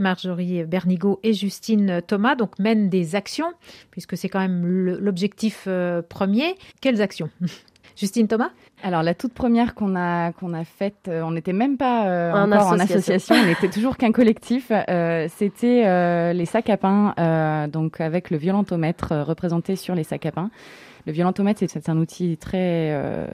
Marjorie 0.00 0.64
Bernigo 0.64 1.20
et 1.22 1.32
Justine 1.32 2.02
Thomas, 2.06 2.34
donc 2.34 2.58
mènent 2.58 2.88
des 2.88 3.14
actions, 3.14 3.52
puisque 3.90 4.16
c'est 4.16 4.28
quand 4.28 4.40
même 4.40 4.66
l'objectif 4.66 5.64
euh, 5.66 6.02
premier. 6.02 6.56
Quelles 6.80 7.02
actions? 7.02 7.30
Justine 7.96 8.28
Thomas? 8.28 8.50
Alors 8.84 9.02
la 9.02 9.14
toute 9.14 9.34
première 9.34 9.74
qu'on 9.74 9.96
a 9.96 10.30
qu'on 10.32 10.54
a 10.54 10.62
faite, 10.64 11.08
euh, 11.08 11.22
on 11.22 11.32
n'était 11.32 11.52
même 11.52 11.76
pas 11.76 12.06
euh, 12.06 12.32
encore 12.32 12.68
en 12.68 12.78
association, 12.78 13.34
on 13.34 13.46
n'était 13.46 13.68
toujours 13.68 13.96
qu'un 13.96 14.12
collectif. 14.12 14.70
C'était 15.28 16.32
les 16.32 16.46
sacs 16.46 16.70
à 16.70 16.76
pain, 16.76 17.66
donc 17.68 18.00
avec 18.00 18.30
le 18.30 18.36
violentomètre 18.36 19.14
représenté 19.26 19.74
sur 19.74 19.96
les 19.96 20.04
sacs 20.04 20.26
à 20.26 20.32
pain. 20.32 20.50
Le 21.06 21.12
violentomètre, 21.12 21.62
c'est 21.66 21.88
un 21.88 21.96
outil 21.96 22.36
très, 22.36 22.92
euh, 22.92 23.26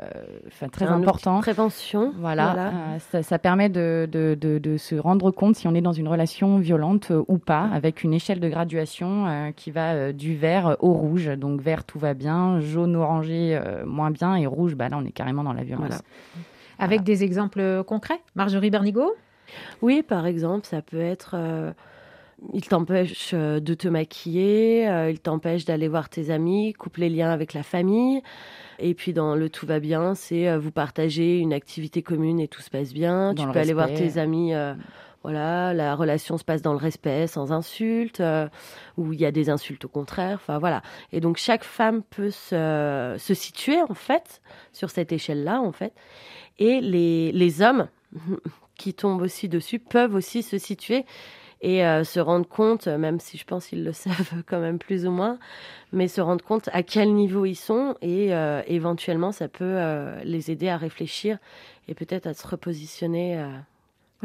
euh 0.00 0.68
très 0.70 0.86
important. 0.86 1.40
prévention. 1.40 2.12
Voilà. 2.18 2.72
Euh, 3.14 3.22
ça, 3.22 3.38
permet 3.38 3.68
de, 3.68 4.08
de, 4.10 4.34
de, 4.34 4.76
se 4.76 4.94
rendre 4.94 5.30
compte 5.30 5.56
si 5.56 5.68
on 5.68 5.74
est 5.74 5.80
dans 5.80 5.92
une 5.92 6.08
relation 6.08 6.58
violente 6.58 7.10
euh, 7.10 7.24
ou 7.28 7.38
pas, 7.38 7.68
avec 7.72 8.02
une 8.02 8.12
échelle 8.12 8.40
de 8.40 8.48
graduation 8.48 9.52
qui 9.56 9.70
va 9.70 10.12
du 10.12 10.36
vert 10.36 10.76
au 10.80 10.92
rouge. 10.92 11.26
Donc 11.36 11.60
vert, 11.60 11.84
tout 11.84 11.98
va 11.98 12.14
bien, 12.14 12.60
jaune, 12.60 12.96
orangé, 12.96 13.60
moins 13.86 14.10
bien, 14.10 14.36
et 14.36 14.46
rouge, 14.46 14.74
bah 14.74 14.88
là, 14.88 14.98
on 14.98 15.04
est 15.04 15.12
carrément 15.12 15.44
dans 15.44 15.52
la 15.52 15.64
violence. 15.64 16.02
Avec 16.78 17.02
des 17.02 17.22
exemples 17.22 17.84
concrets? 17.84 18.20
Marjorie 18.34 18.70
Bernigo 18.70 19.14
Oui, 19.82 20.02
par 20.02 20.26
exemple, 20.26 20.66
ça 20.66 20.82
peut 20.82 21.00
être 21.00 21.36
il 22.52 22.66
t'empêche 22.66 23.30
euh, 23.34 23.60
de 23.60 23.74
te 23.74 23.88
maquiller, 23.88 24.88
euh, 24.88 25.10
il 25.10 25.20
t'empêche 25.20 25.64
d'aller 25.64 25.88
voir 25.88 26.08
tes 26.08 26.30
amis, 26.30 26.72
coupe 26.72 26.96
les 26.96 27.08
liens 27.08 27.30
avec 27.30 27.54
la 27.54 27.62
famille. 27.62 28.22
Et 28.78 28.94
puis 28.94 29.12
dans 29.12 29.34
le 29.34 29.48
tout 29.48 29.66
va 29.66 29.80
bien, 29.80 30.14
c'est 30.14 30.48
euh, 30.48 30.58
vous 30.58 30.72
partagez 30.72 31.38
une 31.38 31.52
activité 31.52 32.02
commune 32.02 32.40
et 32.40 32.48
tout 32.48 32.62
se 32.62 32.70
passe 32.70 32.92
bien. 32.92 33.34
tu 33.34 33.46
peux 33.46 33.58
aller 33.58 33.72
voir 33.72 33.92
tes 33.92 34.18
amis. 34.18 34.52
voilà, 35.22 35.72
la 35.72 35.94
relation 35.94 36.36
se 36.36 36.44
passe 36.44 36.62
dans 36.62 36.72
le 36.72 36.78
respect, 36.78 37.26
sans 37.28 37.52
insultes, 37.52 38.22
ou 38.96 39.12
il 39.12 39.20
y 39.20 39.26
a 39.26 39.30
des 39.30 39.50
insultes 39.50 39.84
au 39.84 39.88
contraire. 39.88 40.38
Enfin 40.42 40.58
voilà. 40.58 40.82
Et 41.12 41.20
donc 41.20 41.36
chaque 41.36 41.64
femme 41.64 42.02
peut 42.02 42.30
se, 42.30 43.14
se 43.18 43.34
situer 43.34 43.80
en 43.82 43.94
fait 43.94 44.42
sur 44.72 44.90
cette 44.90 45.12
échelle-là 45.12 45.60
en 45.60 45.72
fait. 45.72 45.92
Et 46.58 46.80
les, 46.80 47.30
les 47.32 47.62
hommes 47.62 47.88
qui 48.76 48.94
tombent 48.94 49.22
aussi 49.22 49.48
dessus 49.48 49.78
peuvent 49.78 50.14
aussi 50.14 50.42
se 50.42 50.58
situer 50.58 51.04
et 51.62 51.86
euh, 51.86 52.04
se 52.04 52.20
rendre 52.20 52.46
compte, 52.46 52.88
même 52.88 53.20
si 53.20 53.38
je 53.38 53.44
pense 53.44 53.68
qu'ils 53.68 53.84
le 53.84 53.92
savent 53.92 54.42
quand 54.46 54.60
même 54.60 54.78
plus 54.78 55.06
ou 55.06 55.10
moins, 55.10 55.38
mais 55.92 56.08
se 56.08 56.20
rendre 56.20 56.44
compte 56.44 56.68
à 56.72 56.82
quel 56.82 57.14
niveau 57.14 57.46
ils 57.46 57.56
sont 57.56 57.96
et 58.02 58.34
euh, 58.34 58.62
éventuellement 58.66 59.32
ça 59.32 59.48
peut 59.48 59.64
euh, 59.64 60.20
les 60.24 60.50
aider 60.50 60.68
à 60.68 60.76
réfléchir 60.76 61.38
et 61.88 61.94
peut-être 61.94 62.26
à 62.26 62.34
se 62.34 62.46
repositionner 62.46 63.42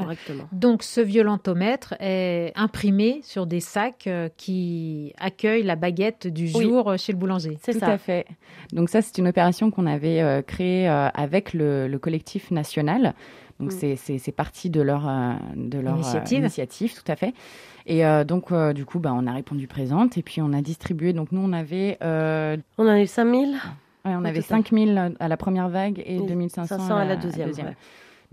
correctement. 0.03 0.43
Donc 0.51 0.83
ce 0.83 1.01
violentomètre 1.01 1.95
est 1.99 2.51
imprimé 2.55 3.19
sur 3.23 3.45
des 3.45 3.59
sacs 3.59 4.07
euh, 4.07 4.29
qui 4.37 5.13
accueillent 5.19 5.63
la 5.63 5.75
baguette 5.75 6.27
du 6.27 6.47
jour 6.47 6.91
euh, 6.91 6.97
chez 6.97 7.11
le 7.11 7.17
boulanger. 7.17 7.57
C'est 7.61 7.73
Tout 7.73 7.79
ça. 7.79 7.87
à 7.91 7.97
fait. 7.97 8.25
Donc 8.73 8.89
ça, 8.89 9.01
c'est 9.01 9.17
une 9.17 9.27
opération 9.27 9.71
qu'on 9.71 9.85
avait 9.85 10.21
euh, 10.21 10.41
créée 10.41 10.89
euh, 10.89 11.09
avec 11.13 11.53
le, 11.53 11.87
le 11.87 11.99
collectif 11.99 12.51
national. 12.51 13.13
Donc 13.59 13.69
Mm. 13.69 13.77
c'est- 13.79 13.95
c'est 13.95 14.17
c'est 14.19 14.31
parti 14.31 14.69
de 14.69 14.81
leur, 14.81 15.07
euh, 15.09 15.33
de 15.55 15.79
leur 15.79 15.95
Initiative. 15.95 16.39
initiative, 16.39 16.93
tout 16.93 17.11
à 17.11 17.15
fait. 17.15 17.33
Et 17.87 18.05
euh, 18.05 18.23
donc, 18.23 18.51
euh, 18.51 18.71
du 18.73 18.85
coup, 18.85 18.99
bah, 18.99 19.13
on 19.15 19.25
a 19.25 19.31
répondu 19.33 19.65
présente 19.65 20.17
et 20.17 20.21
puis 20.21 20.41
on 20.41 20.53
a 20.53 20.61
distribué. 20.61 21.11
Donc 21.13 21.31
nous, 21.31 21.41
on 21.41 21.53
avait, 21.53 21.97
euh, 22.03 22.57
On 22.77 22.83
en 22.85 22.89
a 22.89 23.01
eu 23.01 23.07
5000 23.07 23.53
ouais, 23.53 23.57
on 24.05 24.21
Au 24.21 24.25
avait 24.25 24.41
total. 24.41 24.57
5000 24.63 25.15
à 25.19 25.27
la 25.27 25.37
première 25.37 25.69
vague 25.69 26.03
et 26.05 26.17
Et 26.17 26.19
2500 26.19 26.77
500 26.77 26.95
à 26.97 27.05
la 27.05 27.15
deuxième. 27.15 27.49
ouais. 27.49 27.75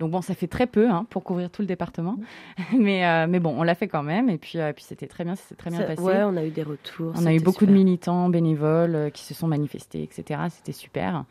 Donc 0.01 0.11
bon, 0.11 0.23
ça 0.23 0.35
fait 0.35 0.49
très 0.49 0.67
peu 0.67 0.91
hein, 0.91 1.07
pour 1.09 1.23
couvrir 1.23 1.51
tout 1.51 1.63
le 1.63 1.67
département, 1.69 2.17
mais 2.77 3.07
euh, 3.07 3.27
mais 3.29 3.39
bon, 3.39 3.55
on 3.57 3.63
l'a 3.63 3.77
fait 3.77 3.87
quand 3.87 4.03
même 4.03 4.29
et 4.29 4.39
puis 4.39 4.59
euh, 4.59 4.73
puis 4.73 4.85
c'était 4.87 5.07
très 5.07 5.23
bien, 5.25 5.37
ça 5.37 5.45
s'est 5.49 5.55
très 5.55 5.71
bien 5.71 5.79
Ça- 5.81 5.85
passé. 5.87 6.03
Ouais, 6.03 6.23
on 6.25 6.37
a 6.37 6.45
eu 6.45 6.51
des 6.51 6.65
retours. 6.65 7.13
on 7.17 7.27
a 7.27 7.33
eu 7.33 7.39
beaucoup 7.41 7.65
de 7.65 7.71
militants, 7.73 8.29
bénévoles 8.29 8.95
euh, 8.97 9.11
qui 9.11 9.23
se 9.23 9.35
sont 9.35 9.47
manifestés, 9.47 10.03
etc. 10.03 10.41
C'était 10.51 10.73
super. 10.73 11.25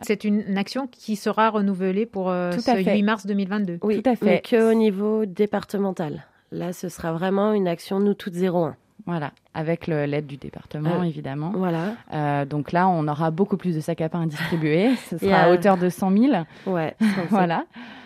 C'est 0.00 0.24
une, 0.24 0.42
une 0.48 0.58
action 0.58 0.88
qui 0.88 1.14
sera 1.14 1.50
renouvelée 1.50 2.06
pour 2.06 2.28
euh, 2.30 2.52
Tout 2.52 2.60
ce 2.60 2.70
à 2.72 2.74
fait. 2.82 2.92
8 2.94 3.02
mars 3.04 3.24
2022. 3.24 3.78
Oui, 3.82 4.02
Tout 4.02 4.10
à 4.10 4.16
fait. 4.16 4.24
mais 4.26 4.40
que 4.40 4.70
au 4.72 4.74
niveau 4.74 5.24
départemental. 5.26 6.24
Là, 6.50 6.72
ce 6.72 6.88
sera 6.88 7.12
vraiment 7.12 7.52
une 7.52 7.68
action 7.68 8.00
nous 8.00 8.14
toutes 8.14 8.34
01. 8.34 8.74
Voilà, 9.06 9.32
avec 9.54 9.86
l'aide 9.86 10.26
du 10.26 10.36
département 10.36 11.00
Euh, 11.00 11.02
évidemment. 11.02 11.52
Voilà. 11.54 11.96
Euh, 12.12 12.44
donc 12.44 12.72
là, 12.72 12.88
on 12.88 13.08
aura 13.08 13.30
beaucoup 13.30 13.56
plus 13.56 13.74
de 13.74 13.80
sacs 13.80 14.00
à 14.00 14.08
pain 14.08 14.22
à 14.22 14.26
distribuer. 14.26 14.94
Ce 15.10 15.18
sera 15.18 15.36
à 15.36 15.50
hauteur 15.52 15.76
de 15.76 15.88
100 15.88 16.16
000. 16.16 16.32
Ouais. 16.66 16.94
107, 17.00 17.26
Voilà, 17.30 17.64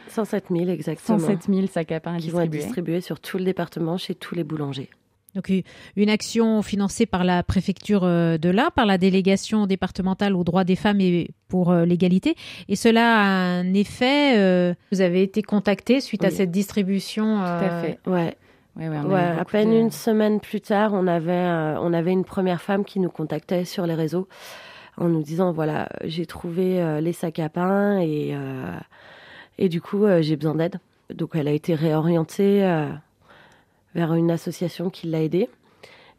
107 0.08 0.44
000 0.50 0.68
exactement. 0.70 1.18
107 1.18 1.42
000 1.52 1.66
sacs 1.66 1.92
à 1.92 2.00
pain 2.00 2.14
à 2.14 2.18
qui 2.18 2.30
vont 2.30 2.40
être 2.40 2.50
distribuer. 2.50 2.58
distribués 2.66 3.00
sur 3.00 3.20
tout 3.20 3.38
le 3.38 3.44
département 3.44 3.98
chez 3.98 4.14
tous 4.14 4.34
les 4.34 4.44
boulangers. 4.44 4.88
Donc 5.34 5.52
une 5.96 6.08
action 6.08 6.62
financée 6.62 7.04
par 7.04 7.22
la 7.22 7.42
préfecture 7.42 8.04
euh, 8.04 8.38
de 8.38 8.48
l'Ain, 8.48 8.70
par 8.74 8.86
la 8.86 8.96
délégation 8.96 9.66
départementale 9.66 10.34
aux 10.34 10.44
droits 10.44 10.64
des 10.64 10.76
femmes 10.76 11.02
et 11.02 11.28
pour 11.48 11.74
l'égalité. 11.74 12.36
Et 12.70 12.76
cela 12.76 13.18
a 13.18 13.24
un 13.24 13.74
effet. 13.74 14.38
euh, 14.38 14.72
vous 14.92 15.02
avez 15.02 15.22
été 15.22 15.42
contacté 15.42 16.00
suite 16.00 16.24
à 16.24 16.30
cette 16.30 16.50
distribution. 16.50 17.36
Tout 17.36 17.44
à 17.44 17.62
euh, 17.64 17.82
fait. 17.82 17.98
Ouais. 18.06 18.34
On 18.78 19.10
Ouais, 19.10 19.20
à 19.20 19.44
peine 19.44 19.70
de- 19.70 19.76
une 19.76 19.90
semaine 19.90 20.38
plus 20.40 20.60
tard, 20.60 20.92
on 20.92 21.06
avait, 21.06 21.32
euh, 21.32 21.78
on 21.80 21.92
avait 21.92 22.12
une 22.12 22.24
première 22.24 22.60
femme 22.60 22.84
qui 22.84 23.00
nous 23.00 23.08
contactait 23.08 23.64
sur 23.64 23.86
les 23.86 23.94
réseaux 23.94 24.28
en 24.98 25.08
nous 25.08 25.22
disant 25.22 25.52
voilà, 25.52 25.88
j'ai 26.04 26.26
trouvé 26.26 26.80
euh, 26.82 27.00
les 27.00 27.12
sacs 27.12 27.38
à 27.38 27.48
pain 27.48 27.98
et, 27.98 28.30
euh, 28.34 28.76
et 29.58 29.68
du 29.68 29.80
coup, 29.80 30.04
euh, 30.04 30.20
j'ai 30.22 30.36
besoin 30.36 30.54
d'aide. 30.54 30.78
Donc, 31.12 31.30
elle 31.34 31.48
a 31.48 31.52
été 31.52 31.74
réorientée 31.74 32.64
euh, 32.64 32.88
vers 33.94 34.12
une 34.14 34.30
association 34.30 34.90
qui 34.90 35.06
l'a 35.06 35.22
aidée. 35.22 35.48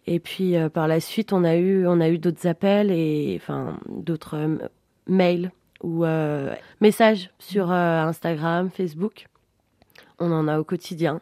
Et 0.08 0.20
puis, 0.20 0.56
par 0.74 0.88
la 0.88 1.02
suite, 1.02 1.34
on 1.34 1.44
a 1.44 1.58
eu, 1.58 1.86
on 1.86 2.00
a 2.00 2.08
eu 2.08 2.18
d'autres 2.18 2.48
appels 2.48 2.92
et 2.92 3.38
enfin, 3.42 3.78
d'autres 3.90 4.38
mails 5.06 5.52
ou 5.84 6.06
messages 6.80 7.30
sur 7.40 7.70
Instagram, 7.72 8.70
Facebook. 8.70 9.28
On 10.20 10.32
en 10.32 10.48
a 10.48 10.60
au 10.60 10.64
quotidien. 10.64 11.22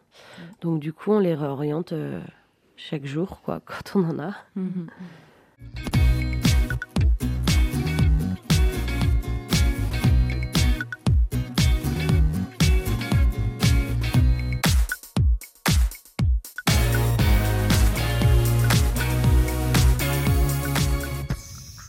Donc 0.62 0.80
du 0.80 0.94
coup, 0.94 1.12
on 1.12 1.20
les 1.20 1.36
réoriente 1.36 1.94
euh, 1.94 2.22
chaque 2.78 3.06
jour, 3.06 3.42
quoi, 3.44 3.60
quand 3.66 4.00
on 4.00 4.10
en 4.10 4.20
a. 4.20 4.34
Mhm. 4.56 4.88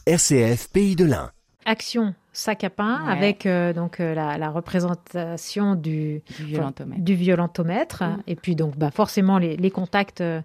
RCF 0.09 0.69
Pays 0.69 0.95
de 0.95 1.05
l'Ain. 1.05 1.33
Action 1.65 2.15
sac 2.37 2.65
à 2.65 2.71
pain 2.71 3.01
Ouais. 3.07 3.13
avec 3.13 3.47
euh, 3.47 3.73
donc 3.73 4.01
euh, 4.01 4.15
la, 4.15 4.37
la 4.39 4.51
représentation 4.51 5.75
du, 5.75 6.23
Du 6.39 6.45
violentomètre. 6.45 7.03
du 7.03 7.15
violentomètre 7.15 8.03
Mm. 8.05 8.23
et 8.27 8.37
puis 8.37 8.55
donc 8.57 8.77
bah, 8.77 8.91
forcément 8.91 9.39
les, 9.39 9.57
les 9.57 9.71
contacts 9.71 10.21
euh, 10.21 10.41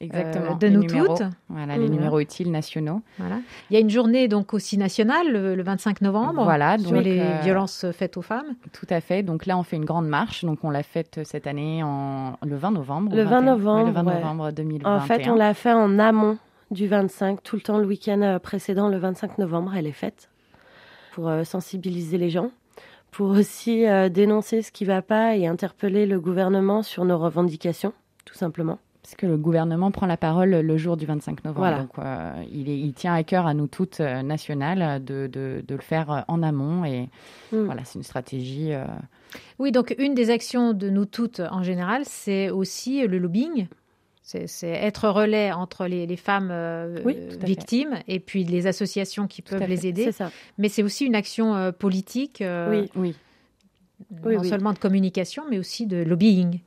Exactement. 0.00 0.56
de 0.56 0.66
Les 0.66 0.72
nous 0.72 0.82
numéros. 0.82 1.16
toutes. 1.16 1.26
Voilà, 1.48 1.76
les 1.76 1.86
Mhm. 1.86 1.92
numéros 1.94 2.20
utiles 2.20 2.50
nationaux. 2.50 3.00
Voilà. 3.18 3.36
Il 3.70 3.74
y 3.74 3.76
a 3.76 3.80
une 3.80 3.88
journée 3.90 4.28
donc 4.28 4.52
aussi 4.52 4.76
nationale 4.76 5.32
le, 5.32 5.54
le 5.54 5.62
25 5.62 6.00
novembre 6.02 6.42
Voilà, 6.44 6.76
sur 6.78 6.90
donc, 6.92 7.04
les 7.04 7.20
euh, 7.20 7.38
violences 7.42 7.86
faites 7.92 8.16
aux 8.16 8.22
femmes. 8.22 8.54
Tout 8.72 8.86
à 8.90 9.00
fait. 9.00 9.22
Donc 9.22 9.46
là, 9.46 9.56
on 9.56 9.62
fait 9.62 9.76
une 9.76 9.84
grande 9.84 10.06
marche. 10.08 10.44
Donc 10.44 10.58
on 10.62 10.70
l'a 10.70 10.82
faite 10.82 11.20
cette 11.24 11.46
année 11.46 11.82
en 11.82 12.36
le 12.44 12.56
20 12.56 12.72
novembre. 12.72 13.14
Le 13.14 13.22
20 13.22 13.30
21. 13.40 13.40
novembre, 13.54 13.80
Oui, 13.82 13.86
le 13.88 13.92
20 13.94 14.04
ouais. 14.06 14.14
novembre 14.14 14.50
2021. 14.52 14.96
En 14.96 15.00
fait, 15.00 15.28
on 15.28 15.34
l'a 15.36 15.54
fait 15.54 15.72
en 15.72 15.98
amont 15.98 16.38
du 16.70 16.86
25, 16.88 17.42
tout 17.42 17.56
le 17.56 17.62
temps 17.62 17.78
le 17.78 17.86
week-end 17.86 18.38
précédent, 18.42 18.88
le 18.88 18.98
25 18.98 19.38
novembre, 19.38 19.74
elle 19.76 19.86
est 19.86 19.92
faite 19.92 20.28
pour 21.14 21.28
euh, 21.28 21.44
sensibiliser 21.44 22.18
les 22.18 22.28
gens, 22.30 22.50
pour 23.12 23.28
aussi 23.30 23.86
euh, 23.86 24.08
dénoncer 24.08 24.62
ce 24.62 24.72
qui 24.72 24.82
ne 24.84 24.88
va 24.88 25.00
pas 25.02 25.36
et 25.36 25.46
interpeller 25.46 26.06
le 26.06 26.18
gouvernement 26.18 26.82
sur 26.82 27.04
nos 27.04 27.18
revendications, 27.18 27.92
tout 28.24 28.34
simplement. 28.34 28.78
Parce 29.02 29.14
que 29.14 29.26
le 29.26 29.36
gouvernement 29.36 29.90
prend 29.90 30.06
la 30.06 30.16
parole 30.16 30.50
le 30.50 30.76
jour 30.76 30.96
du 30.96 31.04
25 31.06 31.44
novembre. 31.44 31.58
Voilà. 31.60 31.78
Donc, 31.82 31.90
euh, 31.98 32.32
il, 32.50 32.68
est- 32.70 32.78
il 32.78 32.94
tient 32.94 33.12
à 33.14 33.22
cœur 33.22 33.46
à 33.46 33.52
nous 33.54 33.66
toutes 33.66 34.00
euh, 34.00 34.22
nationales 34.22 35.04
de, 35.04 35.26
de- 35.30 35.62
de 35.66 35.74
le 35.74 35.80
faire 35.82 36.24
en 36.26 36.42
amont. 36.42 36.84
Et 36.84 37.08
Mm. 37.52 37.64
voilà, 37.66 37.84
c'est 37.84 37.98
une 37.98 38.02
stratégie. 38.02 38.72
euh, 38.72 38.84
Oui, 39.58 39.70
donc 39.72 39.94
une 39.98 40.14
des 40.14 40.30
actions 40.30 40.72
de 40.72 40.88
nous 40.88 41.04
toutes 41.04 41.40
en 41.40 41.62
général, 41.62 42.02
c'est 42.06 42.48
aussi 42.50 43.06
le 43.06 43.18
lobbying. 43.18 43.66
C'est 44.26 44.68
être 44.70 45.10
relais 45.10 45.52
entre 45.52 45.86
les, 45.86 46.06
les 46.06 46.16
femmes 46.16 46.48
euh, 46.50 46.98
Oui, 47.04 47.14
victimes 47.42 47.98
et 48.08 48.20
puis 48.20 48.42
les 48.44 48.66
associations 48.66 49.26
qui 49.26 49.42
peuvent 49.42 49.68
les 49.68 49.86
aider. 49.86 50.12
Ça. 50.12 50.30
Mais 50.56 50.70
c'est 50.70 50.82
aussi 50.82 51.04
une 51.04 51.14
action 51.14 51.54
euh, 51.54 51.72
politique, 51.72 52.40
euh, 52.40 52.70
Oui. 52.70 52.90
oui, 52.96 53.14
Oui, 54.24 54.34
non 54.36 54.40
oui. 54.40 54.48
seulement 54.48 54.72
de 54.72 54.78
communication, 54.78 55.42
mais 55.50 55.58
aussi 55.58 55.86
de 55.86 55.98
lobbying. 55.98 56.60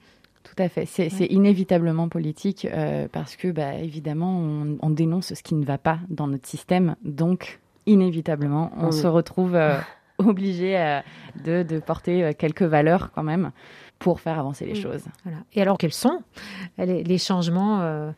tout 0.43 0.53
à 0.59 0.69
fait. 0.69 0.85
C'est 0.85 1.07
inévitablement 1.31 2.09
politique 2.09 2.67
parce 3.11 3.35
que, 3.35 3.47
bah, 3.47 3.73
évidemment, 3.73 4.39
on, 4.39 4.77
on 4.79 4.89
dénonce 4.91 5.33
ce 5.33 5.41
qui 5.41 5.55
ne 5.55 5.65
va 5.65 5.79
pas 5.79 5.97
dans 6.09 6.27
notre 6.27 6.47
système. 6.47 6.95
Donc, 7.03 7.59
inévitablement, 7.87 8.71
on 8.77 8.91
se 8.91 9.07
retrouve 9.07 9.57
obligé 10.19 11.01
de, 11.43 11.63
de 11.63 11.79
porter 11.79 12.35
quelques 12.37 12.61
valeurs 12.61 13.11
quand 13.13 13.23
même 13.23 13.51
pour 13.99 14.19
faire 14.21 14.37
avancer 14.39 14.65
les 14.65 14.73
Mm. 14.73 14.81
choses. 14.81 15.05
Voilà. 15.23 15.39
Et 15.53 15.61
alors, 15.61 15.77
quels 15.77 15.93
sont 15.93 16.21
les, 16.77 17.03
les 17.03 17.17
changements 17.17 17.81
euh, 17.81 18.11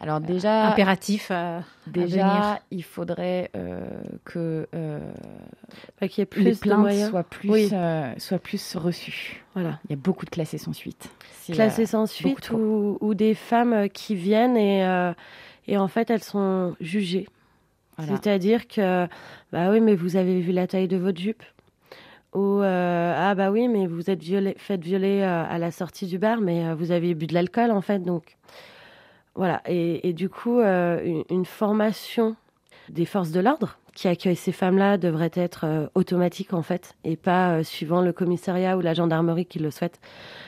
Alors 0.00 0.20
déjà, 0.20 0.66
impératifs 0.68 1.30
à, 1.30 1.56
à 1.58 1.62
venir 1.86 2.06
déjà, 2.08 2.60
il 2.70 2.82
faudrait 2.82 3.50
euh, 3.56 3.80
que 4.24 4.66
euh, 4.74 5.00
y 6.02 6.20
ait 6.20 6.26
plus 6.26 6.42
les 6.44 6.52
de 6.52 6.58
plaintes 6.58 6.78
moyens. 6.80 7.10
soient 7.10 7.22
plus, 7.24 7.50
Oui. 7.50 7.68
euh, 7.72 8.12
soient 8.18 8.38
plus 8.38 8.76
reçues. 8.76 9.44
Voilà. 9.54 9.78
Il 9.86 9.90
y 9.90 9.94
a 9.94 9.96
beaucoup 9.96 10.24
de 10.24 10.30
classés 10.30 10.58
sans 10.58 10.72
suite. 10.72 11.10
Euh, 11.50 11.86
sans 11.86 12.06
suite 12.06 12.50
ou, 12.50 12.98
ou 13.00 13.14
des 13.14 13.34
femmes 13.34 13.72
euh, 13.72 13.88
qui 13.88 14.16
viennent 14.16 14.56
et, 14.56 14.84
euh, 14.84 15.12
et 15.68 15.78
en 15.78 15.86
fait 15.88 16.10
elles 16.10 16.22
sont 16.24 16.74
jugées. 16.80 17.28
voilà. 17.96 18.12
C'est-à-dire 18.12 18.66
que, 18.68 19.06
bah 19.52 19.70
oui, 19.70 19.80
mais 19.80 19.94
vous 19.94 20.16
avez 20.16 20.40
vu 20.40 20.50
la 20.52 20.66
taille 20.66 20.88
de 20.88 20.96
votre 20.96 21.18
jupe. 21.20 21.42
Ou, 22.36 22.60
euh, 22.60 23.14
ah 23.16 23.34
bah 23.34 23.50
oui, 23.50 23.66
mais 23.66 23.86
vous 23.86 24.10
êtes 24.10 24.22
faites 24.58 24.82
violer 24.82 25.22
euh, 25.22 25.44
à 25.48 25.56
la 25.56 25.70
sortie 25.70 26.06
du 26.06 26.18
bar, 26.18 26.42
mais 26.42 26.66
euh, 26.66 26.74
vous 26.74 26.90
avez 26.90 27.14
bu 27.14 27.26
de 27.26 27.32
l'alcool 27.32 27.70
en 27.70 27.80
fait. 27.80 28.00
Donc, 28.00 28.36
voilà. 29.34 29.62
Et, 29.66 30.12
du 30.12 30.28
coup, 30.28 30.60
une, 30.60 31.24
une 31.30 31.46
formation 31.46 32.36
des 32.90 33.06
forces 33.06 33.30
de 33.30 33.40
l'ordre 33.40 33.78
qui 33.94 34.06
accueillent 34.06 34.36
ces 34.36 34.52
femmes-là 34.52 34.98
devrait 34.98 35.30
être 35.32 35.90
automatique 35.94 36.52
en 36.52 36.62
fait, 36.62 36.94
et 37.04 37.16
pas 37.16 37.64
suivant 37.64 38.02
le 38.02 38.12
commissariat 38.12 38.76
ou 38.76 38.82
la 38.82 38.92
gendarmerie 38.92 39.46
qui 39.46 39.58
le 39.58 39.70
souhaite. 39.70 39.98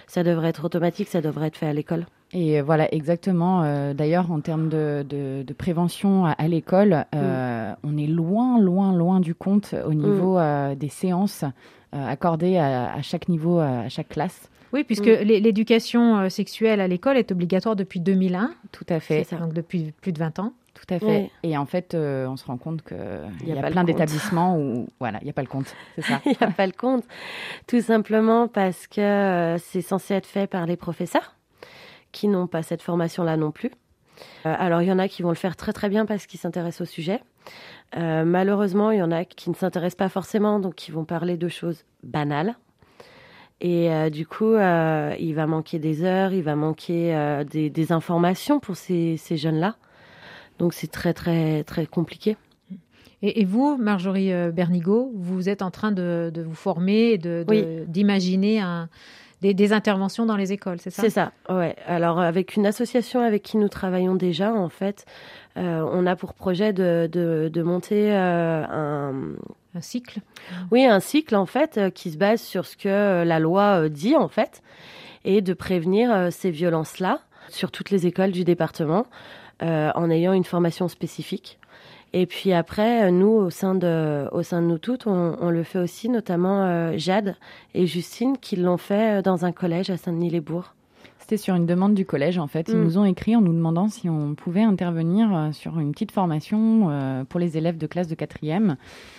Ça 0.07 0.23
devrait 0.23 0.49
être 0.49 0.64
automatique, 0.64 1.09
ça 1.09 1.23
devrait 1.23 1.49
être 1.49 1.57
fait 1.57 1.66
à 1.66 1.73
l'école. 1.73 2.07
Et 2.33 2.61
euh, 2.61 2.63
voilà, 2.63 2.93
exactement. 2.95 3.63
Euh, 3.65 3.95
D'ailleurs, 3.95 4.31
en 4.31 4.41
termes 4.41 4.69
de, 4.69 5.05
de- 5.09 5.43
de 5.47 5.53
prévention 5.55 6.27
à, 6.27 6.33
à 6.33 6.47
l'école, 6.49 7.07
euh, 7.15 7.73
on 7.85 7.97
est 7.97 8.07
loin, 8.07 8.61
loin, 8.61 8.93
loin 8.95 9.21
du 9.21 9.35
compte 9.35 9.75
au 9.87 9.95
niveau 9.95 10.39
euh, 10.39 10.75
des 10.75 10.89
séances 10.91 11.45
accordées 11.93 12.59
à, 12.59 12.93
à 12.93 13.01
chaque 13.03 13.29
niveau, 13.29 13.59
à 13.61 13.89
chaque 13.89 14.09
classe. 14.11 14.51
Oui, 14.75 14.85
puisque 14.85 15.07
Mm. 15.09 15.23
l'é- 15.25 15.41
l'éducation 15.41 16.29
sexuelle 16.29 16.81
à 16.83 16.87
l'école 16.89 17.17
est 17.17 17.33
obligatoire 17.33 17.77
depuis 17.77 18.01
2001, 18.01 18.51
Tout 18.73 18.85
à 18.91 19.01
fait. 19.01 19.25
Ça. 19.25 19.37
donc 19.37 19.55
depuis 19.55 19.95
plus 20.03 20.13
de 20.13 20.19
20 20.19 20.39
ans. 20.41 20.53
Tout 20.75 20.95
à 20.95 20.99
fait. 20.99 21.31
Oui. 21.43 21.51
Et 21.51 21.57
en 21.57 21.65
fait, 21.65 21.95
euh, 21.95 22.27
on 22.29 22.37
se 22.37 22.45
rend 22.45 22.59
compte 22.59 22.83
qu'il 22.83 22.97
Il 23.41 23.49
y 23.49 23.53
y 23.57 23.59
a 23.59 23.63
plein 23.71 23.83
d'établissements 23.85 24.59
où 24.59 24.87
voilà, 25.01 25.19
il 25.23 25.25
n'y 25.25 25.31
a 25.31 25.33
pas 25.33 25.41
le 25.43 25.49
compte. 25.49 25.75
C'est 25.97 26.03
ça. 26.03 26.21
Il 26.27 26.33
n'y 26.39 26.47
a 26.47 26.51
pas 26.51 26.67
le 26.67 26.73
compte. 26.73 27.05
Tout 27.67 27.81
simplement 27.81 28.47
parce 28.47 28.87
que 28.87 29.01
euh, 29.01 29.59
c'est 29.59 29.81
censé 29.81 30.13
être 30.15 30.27
fait 30.27 30.47
par 30.47 30.67
les 30.67 30.77
professeurs 30.77 31.35
qui 32.12 32.29
n'ont 32.29 32.47
pas 32.47 32.62
cette 32.62 32.83
formation-là 32.83 33.37
non 33.37 33.50
plus. 33.50 33.71
Euh, 34.47 34.55
alors, 34.59 34.83
il 34.83 34.88
y 34.88 34.93
en 34.93 34.99
a 34.99 35.09
qui 35.09 35.23
vont 35.23 35.29
le 35.29 35.35
faire 35.35 35.57
très 35.57 35.73
très 35.73 35.88
bien 35.88 36.07
parce 36.07 36.27
qu'ils 36.27 36.41
s'intéressent 36.41 36.83
au 36.88 36.91
sujet. 36.91 37.23
Euh, 37.97 38.25
malheureusement, 38.25 38.91
il 38.91 38.99
y 38.99 39.03
en 39.03 39.11
a 39.11 39.25
qui 39.25 39.50
ne 39.50 39.55
s'intéressent 39.55 39.97
pas 39.97 40.09
forcément, 40.09 40.61
donc 40.61 40.75
qui 40.75 40.91
vont 40.91 41.05
parler 41.05 41.37
de 41.37 41.49
choses 41.49 41.85
banales. 42.03 42.57
Et 43.61 43.91
euh, 43.91 44.11
du 44.11 44.27
coup, 44.27 44.53
euh, 44.55 45.15
il 45.19 45.35
va 45.35 45.47
manquer 45.47 45.79
des 45.79 46.05
heures, 46.05 46.33
il 46.33 46.43
va 46.43 46.55
manquer 46.55 47.43
des, 47.50 47.71
des, 47.71 47.93
informations 47.93 48.61
pour 48.61 48.77
ces, 48.77 49.17
ces 49.17 49.37
jeunes-là. 49.37 49.77
Donc 50.59 50.75
c'est 50.75 50.91
très 50.91 51.12
très 51.15 51.65
très 51.65 51.87
compliqué. 51.87 52.37
Et, 53.21 53.41
et 53.41 53.45
vous, 53.45 53.77
Marjorie 53.77 54.31
Bernigo, 54.53 55.11
vous 55.17 55.49
êtes 55.49 55.62
en 55.62 55.73
train 55.73 55.91
de, 55.91 56.31
de 56.33 56.43
vous 56.43 56.55
former, 56.55 57.19
de, 57.19 57.45
d'imaginer 57.88 58.61
un, 58.61 58.88
des, 59.40 59.54
des, 59.54 59.73
interventions 59.73 60.26
dans 60.26 60.37
les 60.37 60.52
écoles, 60.52 60.78
c'est 60.80 60.90
ça? 60.90 61.02
C'est 61.02 61.11
ça, 61.11 61.33
ouais. 61.49 61.76
Alors 61.87 62.21
avec 62.21 62.57
une 62.57 62.66
association 62.66 63.21
avec 63.21 63.42
qui 63.42 63.57
nous 63.57 63.68
travaillons 63.68 64.14
déjà, 64.14 64.52
en 64.52 64.68
fait, 64.68 65.07
euh, 65.57 65.88
on 65.92 66.07
a 66.07 66.16
pour 66.16 66.35
projet 66.35 66.73
de, 66.73 67.09
de, 67.11 67.50
de 67.52 67.62
monter 67.62 68.12
euh, 68.12 68.64
un, 68.68 69.35
un 69.75 69.80
cycle. 69.80 70.21
Oui, 70.71 70.85
un 70.85 71.00
cycle 71.00 71.35
en 71.37 71.47
fait 71.47 71.78
euh, 71.78 71.90
qui 71.90 72.11
se 72.11 72.18
base 72.18 72.40
sur 72.40 72.66
ce 72.66 72.76
que 72.76 73.25
la 73.25 73.38
loi 73.38 73.88
dit 73.88 74.16
en 74.16 74.28
fait 74.28 74.62
et 75.25 75.42
de 75.42 75.52
prévenir 75.52 76.33
ces 76.33 76.50
violences-là 76.50 77.21
sur 77.49 77.71
toutes 77.71 77.90
les 77.90 78.07
écoles 78.07 78.30
du 78.30 78.45
département 78.45 79.07
en 79.61 80.11
ayant 80.11 80.33
une 80.33 80.45
formation 80.45 80.87
spécifique. 80.87 81.58
Et 82.12 82.27
puis 82.27 82.53
après, 82.53 83.11
nous, 83.11 83.29
au 83.29 83.50
sein 83.50 83.75
de, 83.75 84.29
au 84.33 84.43
sein 84.43 84.62
de 84.62 84.67
nous 84.67 84.79
toutes, 84.79 85.07
on, 85.07 85.50
le 85.50 85.62
fait 85.62 85.79
aussi, 85.79 86.09
notamment 86.09 86.65
euh, 86.65 86.93
Jade 86.97 87.37
et 87.75 87.87
Justine, 87.87 88.38
qui 88.38 88.57
l'ont 88.57 88.79
fait 88.79 89.23
dans 89.23 89.45
un 89.45 89.53
collège 89.53 89.91
à 89.91 89.97
Saint-Denis-les-Bourgs. 89.97 90.73
C'était 91.29 91.43
sur 91.43 91.55
une 91.57 91.67
demande 91.67 91.93
du 91.93 92.07
collège, 92.07 92.39
en 92.39 92.47
fait. 92.47 92.71
Ils 92.71 92.79
mm. 92.79 92.85
nous 92.85 92.97
ont 92.97 93.05
écrit 93.05 93.37
en 93.37 93.43
nous 93.43 93.53
demandant 93.53 93.89
si 93.89 94.09
on 94.09 94.35
pouvait 94.35 94.63
intervenir 94.63 95.29
euh, 95.37 95.53
sur 95.53 95.79
une 95.79 95.93
petite 95.93 96.11
formation 96.11 96.89
euh, 96.89 97.23
pour 97.25 97.39
les 97.39 97.59
élèves 97.59 97.77
de 97.77 97.87
classe 97.87 98.09
de 98.09 98.15
quatrième. 98.15 98.79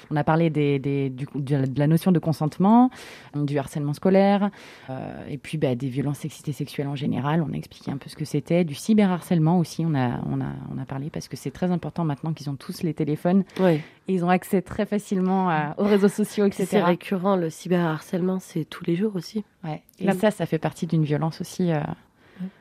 On 0.09 0.15
a 0.15 0.23
parlé 0.23 0.49
des, 0.49 0.79
des, 0.79 1.11
du, 1.11 1.27
de 1.35 1.67
la 1.77 1.85
notion 1.85 2.11
de 2.11 2.17
consentement, 2.17 2.89
du 3.35 3.59
harcèlement 3.59 3.93
scolaire, 3.93 4.49
euh, 4.89 5.23
et 5.29 5.37
puis 5.37 5.59
bah, 5.59 5.75
des 5.75 5.87
violences 5.87 6.17
sexistes 6.17 6.47
et 6.47 6.51
sexuelles 6.51 6.87
en 6.87 6.95
général. 6.95 7.45
On 7.47 7.53
a 7.53 7.55
expliqué 7.55 7.91
un 7.91 7.97
peu 7.97 8.09
ce 8.09 8.15
que 8.15 8.25
c'était, 8.25 8.63
du 8.63 8.73
cyberharcèlement 8.73 9.59
aussi. 9.59 9.85
On 9.85 9.93
a, 9.93 10.19
on 10.25 10.41
a, 10.41 10.49
on 10.73 10.81
a 10.81 10.85
parlé 10.85 11.11
parce 11.11 11.27
que 11.27 11.37
c'est 11.37 11.51
très 11.51 11.69
important 11.69 12.05
maintenant 12.05 12.33
qu'ils 12.33 12.49
ont 12.49 12.55
tous 12.55 12.81
les 12.81 12.95
téléphones. 12.95 13.43
Et 13.59 13.81
ils 14.07 14.25
ont 14.25 14.29
accès 14.29 14.63
très 14.63 14.87
facilement 14.87 15.47
à, 15.51 15.75
aux 15.77 15.85
réseaux 15.85 16.07
sociaux, 16.07 16.47
etc. 16.47 16.65
C'est 16.65 16.81
récurrent, 16.81 17.35
le 17.35 17.51
cyberharcèlement, 17.51 18.39
c'est 18.39 18.65
tous 18.65 18.83
les 18.83 18.95
jours 18.95 19.15
aussi. 19.15 19.43
Ouais. 19.63 19.83
Et 19.99 20.05
La... 20.05 20.13
ça, 20.13 20.31
ça 20.31 20.47
fait 20.47 20.57
partie 20.57 20.87
d'une 20.87 21.03
violence 21.03 21.39
aussi. 21.39 21.71
Euh... 21.71 21.81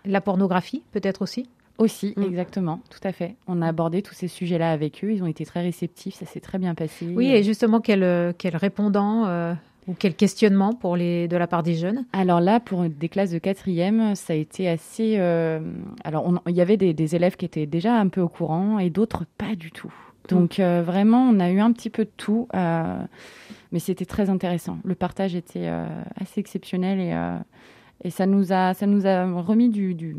La 0.04 0.20
pornographie, 0.20 0.82
peut-être 0.92 1.22
aussi 1.22 1.48
aussi, 1.78 2.12
mm. 2.16 2.24
exactement, 2.24 2.80
tout 2.90 2.98
à 3.04 3.12
fait. 3.12 3.36
On 3.46 3.62
a 3.62 3.68
abordé 3.68 4.02
tous 4.02 4.14
ces 4.14 4.26
sujets-là 4.26 4.72
avec 4.72 5.04
eux. 5.04 5.12
Ils 5.12 5.22
ont 5.22 5.28
été 5.28 5.44
très 5.46 5.62
réceptifs, 5.62 6.16
ça 6.16 6.26
s'est 6.26 6.40
très 6.40 6.58
bien 6.58 6.74
passé. 6.74 7.06
Oui, 7.14 7.30
et 7.30 7.44
justement, 7.44 7.80
quel, 7.80 8.02
euh, 8.02 8.32
quel 8.36 8.56
répondant 8.56 9.26
euh, 9.26 9.54
ou 9.86 9.94
quel 9.98 10.14
questionnement 10.14 10.74
pour 10.74 10.96
les, 10.96 11.28
de 11.28 11.36
la 11.36 11.46
part 11.46 11.62
des 11.62 11.74
jeunes? 11.74 12.04
Alors 12.12 12.40
là, 12.40 12.60
pour 12.60 12.82
des 12.84 13.08
classes 13.08 13.30
de 13.30 13.38
quatrième, 13.38 14.14
ça 14.14 14.34
a 14.34 14.36
été 14.36 14.68
assez. 14.68 15.14
Euh, 15.18 15.60
alors, 16.04 16.42
il 16.46 16.54
y 16.54 16.60
avait 16.60 16.76
des, 16.76 16.92
des, 16.94 17.16
élèves 17.16 17.36
qui 17.36 17.46
étaient 17.46 17.66
déjà 17.66 17.94
un 17.94 18.08
peu 18.08 18.20
au 18.20 18.28
courant 18.28 18.78
et 18.78 18.90
d'autres 18.90 19.24
pas 19.38 19.54
du 19.54 19.70
tout. 19.70 19.92
Mm. 20.24 20.28
Donc, 20.28 20.60
euh, 20.60 20.82
vraiment, 20.84 21.22
on 21.22 21.40
a 21.40 21.50
eu 21.50 21.60
un 21.60 21.72
petit 21.72 21.90
peu 21.90 22.04
de 22.04 22.12
tout. 22.16 22.48
Euh, 22.54 22.98
mais 23.72 23.78
c'était 23.78 24.04
très 24.04 24.30
intéressant. 24.30 24.78
Le 24.84 24.94
partage 24.94 25.34
était 25.34 25.68
assez 26.16 26.40
exceptionnel 26.40 27.00
et 27.00 27.12
et 28.04 28.10
ça 28.10 28.26
nous 28.26 28.52
a, 28.52 28.74
ça 28.74 28.86
nous 28.86 29.06
a 29.06 29.24
remis 29.40 29.68
du, 29.68 29.94
du 29.94 30.16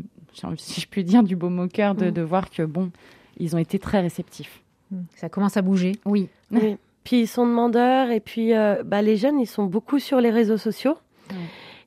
si 0.56 0.80
je 0.80 0.86
puis 0.86 1.04
dire, 1.04 1.22
du 1.22 1.36
beau 1.36 1.48
au 1.48 1.68
cœur 1.68 1.94
de, 1.94 2.06
mm. 2.06 2.10
de, 2.10 2.22
voir 2.22 2.50
que 2.50 2.62
bon, 2.62 2.90
ils 3.38 3.54
ont 3.56 3.58
été 3.58 3.78
très 3.78 4.00
réceptifs. 4.00 4.62
Mm. 4.90 5.02
Ça 5.16 5.28
commence 5.28 5.56
à 5.56 5.62
bouger. 5.62 5.92
Oui. 6.04 6.28
oui. 6.50 6.76
Puis 7.04 7.20
ils 7.20 7.26
sont 7.26 7.46
demandeurs 7.46 8.10
et 8.10 8.20
puis 8.20 8.54
euh, 8.54 8.82
bah, 8.84 9.02
les 9.02 9.16
jeunes, 9.16 9.40
ils 9.40 9.46
sont 9.46 9.64
beaucoup 9.64 9.98
sur 9.98 10.20
les 10.20 10.30
réseaux 10.30 10.58
sociaux. 10.58 10.96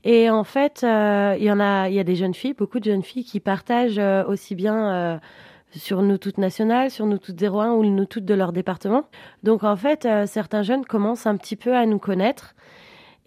Et 0.06 0.30
en 0.30 0.44
fait, 0.44 0.84
euh, 0.84 1.36
il 1.38 1.44
y 1.44 1.52
en 1.52 1.60
a, 1.60 1.90
il 1.90 1.96
y 1.96 2.00
a 2.00 2.04
des 2.04 2.16
jeunes 2.16 2.34
filles, 2.34 2.54
beaucoup 2.54 2.80
de 2.80 2.86
jeunes 2.86 3.04
filles 3.04 3.24
qui 3.24 3.40
partagent 3.40 4.00
euh, 4.00 4.24
aussi 4.26 4.56
bien 4.56 4.92
euh, 4.92 5.18
sur 5.72 6.02
nous 6.02 6.18
toutes 6.18 6.38
nationales, 6.38 6.92
sur 6.92 7.06
nous 7.06 7.18
toutes 7.18 7.42
01 7.42 7.72
ou 7.72 7.86
nous 7.86 8.06
toutes 8.06 8.26
de 8.26 8.34
leur 8.34 8.54
département. 8.54 9.06
Donc 9.44 9.64
en 9.64 9.76
fait, 9.76 10.06
euh, 10.06 10.26
certains 10.26 10.64
jeunes 10.64 10.86
commencent 10.86 11.26
un 11.26 11.38
petit 11.38 11.56
peu 11.56 11.76
à 11.76 11.86
nous 11.86 12.00
connaître. 12.00 12.56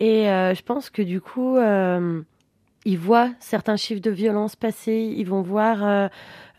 Et 0.01 0.29
euh, 0.29 0.55
je 0.55 0.63
pense 0.63 0.91
que 0.91 1.03
du 1.03 1.21
coup, 1.21 1.57
ils 2.87 2.99
voient 2.99 3.31
certains 3.40 3.76
chiffres 3.76 4.00
de 4.00 4.13
violence 4.13 4.54
passer, 4.54 5.13
ils 5.17 5.26
vont 5.26 5.43
voir 5.43 5.84
euh, 5.84 6.06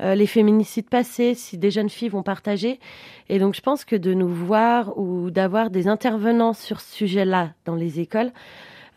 euh, 0.01 0.13
les 0.13 0.27
féminicides 0.27 0.89
passer, 0.89 1.33
si 1.33 1.57
des 1.57 1.71
jeunes 1.71 1.89
filles 1.89 2.09
vont 2.09 2.21
partager. 2.21 2.81
Et 3.29 3.39
donc 3.39 3.55
je 3.55 3.61
pense 3.61 3.85
que 3.85 3.95
de 3.95 4.13
nous 4.13 4.27
voir 4.27 4.97
ou 4.99 5.31
d'avoir 5.31 5.69
des 5.69 5.87
intervenants 5.87 6.51
sur 6.51 6.81
ce 6.81 6.93
sujet-là 6.93 7.53
dans 7.63 7.75
les 7.75 8.01
écoles 8.01 8.31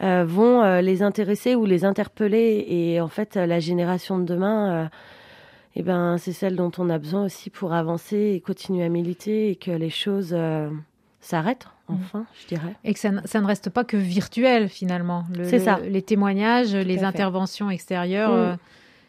euh, 0.02 0.24
vont 0.26 0.80
les 0.80 1.02
intéresser 1.02 1.54
ou 1.54 1.66
les 1.66 1.84
interpeller. 1.84 2.66
Et 2.68 3.00
en 3.00 3.08
fait, 3.08 3.36
la 3.36 3.60
génération 3.60 4.18
de 4.18 4.24
demain, 4.24 4.90
eh 5.76 5.82
ben, 5.84 6.18
c'est 6.18 6.32
celle 6.32 6.56
dont 6.56 6.72
on 6.78 6.90
a 6.90 6.98
besoin 6.98 7.24
aussi 7.26 7.48
pour 7.48 7.74
avancer 7.74 8.32
et 8.34 8.40
continuer 8.40 8.84
à 8.84 8.88
militer 8.88 9.50
et 9.50 9.56
que 9.56 9.70
les 9.70 9.90
choses 9.90 10.34
s'arrêtent 11.20 11.68
enfin, 11.88 12.26
je 12.40 12.46
dirais. 12.46 12.74
Et 12.84 12.94
que 12.94 13.00
ça, 13.00 13.10
ça, 13.24 13.40
ne 13.40 13.46
reste 13.46 13.70
pas 13.70 13.84
que 13.84 13.96
virtuel 13.96 14.68
finalement. 14.68 15.24
C'est 15.44 15.58
ça. 15.58 15.78
Les 15.88 16.02
témoignages, 16.02 16.72
Tout 16.72 16.86
les 16.86 17.04
interventions 17.04 17.70
extérieures. 17.70 18.30
Mm. 18.30 18.38
Euh, 18.38 18.56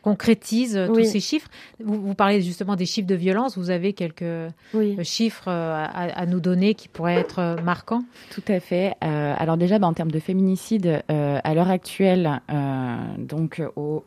concrétisent 0.02 0.78
euh, 0.78 0.88
oui. 0.90 1.04
tous 1.04 1.10
ces 1.10 1.20
chiffres. 1.20 1.48
Vous, 1.84 2.02
vous, 2.02 2.16
parlez 2.16 2.42
justement 2.42 2.76
des 2.76 2.86
chiffres 2.86 3.08
de 3.08 3.16
violence. 3.16 3.58
Vous 3.58 3.70
avez 3.70 3.94
quelques 3.94 4.52
oui. 4.74 4.96
Euh, 4.98 5.04
chiffres 5.04 5.48
à, 5.48 5.84
à, 5.86 6.26
nous 6.26 6.40
donner 6.40 6.74
qui 6.74 6.88
pourraient 6.88 7.20
être 7.20 7.58
marquants 7.64 8.04
Tout 8.32 8.44
à 8.48 8.60
fait. 8.60 8.96
Euh, 9.04 9.34
alors 9.38 9.58
déjà, 9.58 9.80
bah, 9.80 9.88
en 9.88 9.94
termes 9.94 10.12
de 10.12 10.20
féminicide, 10.20 11.04
euh, 11.10 11.40
à 11.44 11.54
l'heure 11.54 11.70
actuelle, 11.70 12.42
euh, 12.52 12.96
donc 13.18 13.62
au 13.76 14.04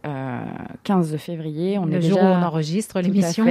15 0.83 1.17
février, 1.17 1.79
on 1.79 1.87
Le 1.87 1.97
est 1.97 2.03
jour 2.03 2.19
déjà... 2.19 2.31
où 2.31 2.35
on 2.35 2.43
enregistre 2.43 3.01
l'émission. 3.01 3.47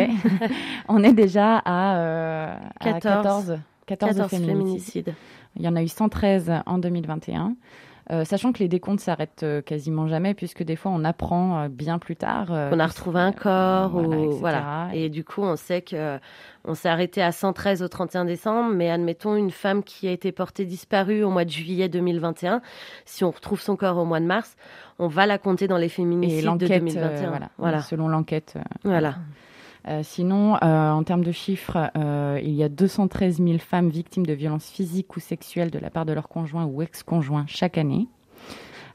on 0.87 1.03
est 1.03 1.13
déjà 1.13 1.61
à, 1.63 2.57
14. 2.81 2.95
à 2.95 2.99
14 2.99 3.23
14, 3.23 3.59
14 3.85 4.27
féminicides. 4.27 4.45
féminicides. 4.45 5.13
Il 5.55 5.61
y 5.61 5.67
en 5.67 5.75
a 5.75 5.83
eu 5.83 5.87
113 5.87 6.51
en 6.65 6.77
2021. 6.77 7.55
Euh, 8.11 8.25
sachant 8.25 8.51
que 8.51 8.59
les 8.59 8.67
décomptes 8.67 8.99
s'arrêtent 8.99 9.43
euh, 9.43 9.61
quasiment 9.61 10.07
jamais, 10.07 10.33
puisque 10.33 10.61
des 10.61 10.75
fois 10.75 10.91
on 10.93 11.05
apprend 11.05 11.61
euh, 11.61 11.67
bien 11.69 11.99
plus 11.99 12.17
tard 12.17 12.47
qu'on 12.47 12.79
a 12.79 12.87
retrouvé 12.87 13.21
un 13.21 13.31
corps 13.31 13.91
voilà, 13.91 14.17
ou 14.17 14.31
voilà. 14.31 14.89
Et 14.93 15.07
du 15.07 15.23
coup, 15.23 15.41
on 15.41 15.55
sait 15.55 15.81
que 15.81 16.19
on 16.65 16.73
s'est 16.73 16.89
arrêté 16.89 17.21
à 17.21 17.31
113 17.31 17.81
au 17.81 17.87
31 17.87 18.25
décembre, 18.25 18.73
mais 18.75 18.89
admettons 18.89 19.37
une 19.37 19.51
femme 19.51 19.83
qui 19.83 20.09
a 20.09 20.11
été 20.11 20.33
portée 20.33 20.65
disparue 20.65 21.23
au 21.23 21.29
mois 21.29 21.45
de 21.45 21.49
juillet 21.49 21.87
2021. 21.87 22.61
Si 23.05 23.23
on 23.23 23.31
retrouve 23.31 23.61
son 23.61 23.77
corps 23.77 23.97
au 23.97 24.05
mois 24.05 24.19
de 24.19 24.25
mars, 24.25 24.57
on 24.99 25.07
va 25.07 25.25
la 25.25 25.37
compter 25.37 25.67
dans 25.67 25.77
les 25.77 25.89
féminicides 25.89 26.57
de 26.57 26.67
2021. 26.67 27.29
voilà, 27.29 27.49
voilà. 27.57 27.81
Selon 27.83 28.09
l'enquête. 28.09 28.55
Voilà. 28.83 29.15
Euh, 29.87 30.01
sinon, 30.03 30.55
euh, 30.55 30.91
en 30.91 31.03
termes 31.03 31.23
de 31.23 31.31
chiffres, 31.31 31.91
euh, 31.97 32.39
il 32.41 32.53
y 32.53 32.63
a 32.63 32.69
213 32.69 33.37
000 33.37 33.57
femmes 33.57 33.89
victimes 33.89 34.25
de 34.25 34.33
violences 34.33 34.69
physiques 34.69 35.15
ou 35.17 35.19
sexuelles 35.19 35.71
de 35.71 35.79
la 35.79 35.89
part 35.89 36.05
de 36.05 36.13
leur 36.13 36.29
conjoint 36.29 36.65
ou 36.65 36.81
ex-conjoint 36.81 37.45
chaque 37.47 37.77
année. 37.77 38.07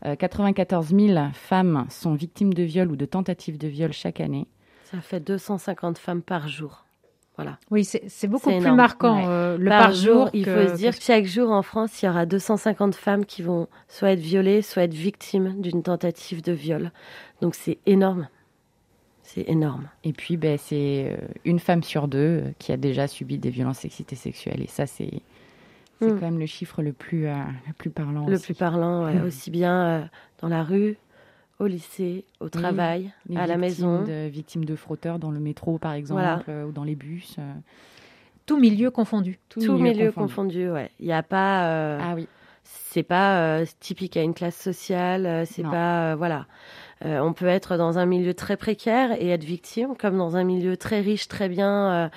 94 0.04 0.94
000 0.94 1.18
femmes 1.32 1.86
sont 1.90 2.14
victimes 2.14 2.54
de 2.54 2.62
viol 2.62 2.88
ou 2.92 2.94
de 2.94 3.04
tentatives 3.04 3.58
de 3.58 3.66
viol 3.66 3.92
chaque 3.92 4.20
année. 4.20 4.46
Ça 4.84 5.00
fait 5.00 5.18
250 5.18 5.98
femmes 5.98 6.22
par 6.22 6.46
jour. 6.46 6.84
Voilà. 7.38 7.56
Oui, 7.70 7.84
c'est 7.84 8.26
beaucoup 8.26 8.50
plus 8.50 8.72
marquant 8.72 9.18
ouais. 9.18 9.24
euh, 9.28 9.58
le 9.58 9.68
par, 9.68 9.82
par 9.82 9.92
jour. 9.92 10.14
jour 10.14 10.30
il 10.32 10.44
faut 10.44 10.68
se 10.68 10.74
dire 10.74 10.96
que 10.98 11.04
chaque 11.04 11.24
jour 11.24 11.52
en 11.52 11.62
France, 11.62 12.02
il 12.02 12.06
y 12.06 12.08
aura 12.08 12.26
250 12.26 12.96
femmes 12.96 13.24
qui 13.24 13.42
vont 13.42 13.68
soit 13.86 14.10
être 14.10 14.18
violées, 14.20 14.60
soit 14.60 14.82
être 14.82 14.94
victimes 14.94 15.60
d'une 15.60 15.84
tentative 15.84 16.42
de 16.42 16.50
viol. 16.50 16.90
Donc 17.40 17.54
c'est 17.54 17.78
énorme. 17.86 18.26
C'est 19.28 19.48
énorme. 19.48 19.88
Et 20.04 20.12
puis, 20.12 20.36
ben, 20.36 20.56
c'est 20.58 21.18
une 21.44 21.58
femme 21.58 21.82
sur 21.82 22.08
deux 22.08 22.44
qui 22.58 22.72
a 22.72 22.76
déjà 22.76 23.06
subi 23.06 23.38
des 23.38 23.50
violences 23.50 23.80
sexistes 23.80 24.12
et 24.12 24.16
sexuelles. 24.16 24.62
Et 24.62 24.66
ça, 24.66 24.86
c'est 24.86 25.22
c'est 26.00 26.06
mmh. 26.06 26.20
quand 26.20 26.26
même 26.26 26.38
le 26.38 26.46
chiffre 26.46 26.82
le 26.82 26.92
plus, 26.92 27.26
euh, 27.26 27.34
le 27.66 27.72
plus 27.72 27.90
parlant. 27.90 28.26
Le 28.26 28.34
aussi. 28.34 28.44
plus 28.44 28.54
parlant, 28.54 29.04
ouais. 29.04 29.14
mmh. 29.14 29.24
aussi 29.24 29.50
bien 29.50 29.82
euh, 29.82 30.04
dans 30.40 30.48
la 30.48 30.62
rue, 30.62 30.96
au 31.58 31.66
lycée, 31.66 32.24
au 32.38 32.48
travail, 32.48 33.12
oui, 33.28 33.36
à 33.36 33.46
la 33.46 33.56
maison. 33.56 34.04
De, 34.04 34.28
victimes 34.28 34.64
de 34.64 34.76
frotteurs 34.76 35.18
dans 35.18 35.32
le 35.32 35.40
métro, 35.40 35.78
par 35.78 35.92
exemple, 35.92 36.20
voilà. 36.20 36.42
euh, 36.48 36.66
ou 36.66 36.72
dans 36.72 36.84
les 36.84 36.94
bus. 36.94 37.36
Tout 38.46 38.58
milieu 38.58 38.90
confondu. 38.90 39.38
Tout, 39.48 39.60
Tout 39.60 39.72
milieu, 39.72 39.92
milieu, 39.92 40.12
confondu, 40.12 40.58
confondu 40.58 40.70
ouais. 40.70 40.90
Il 41.00 41.06
n'y 41.06 41.12
a 41.12 41.22
pas. 41.22 41.98
ah 41.98 42.14
oui. 42.14 42.28
C'est 42.62 43.02
pas 43.02 43.64
typique 43.80 44.16
à 44.16 44.22
une 44.22 44.34
classe 44.34 44.56
sociale, 44.56 45.46
c'est 45.46 45.62
pas. 45.62 46.14
voilà. 46.14 46.46
Euh, 47.04 47.20
on 47.20 47.32
peut 47.32 47.46
être 47.46 47.76
dans 47.76 47.98
un 47.98 48.06
milieu 48.06 48.34
très 48.34 48.56
précaire 48.56 49.12
et 49.20 49.28
être 49.28 49.44
victime, 49.44 49.94
comme 49.96 50.16
dans 50.16 50.36
un 50.36 50.44
milieu 50.44 50.76
très 50.76 51.00
riche, 51.00 51.28
très 51.28 51.48
bien, 51.48 51.92
euh, 51.92 52.08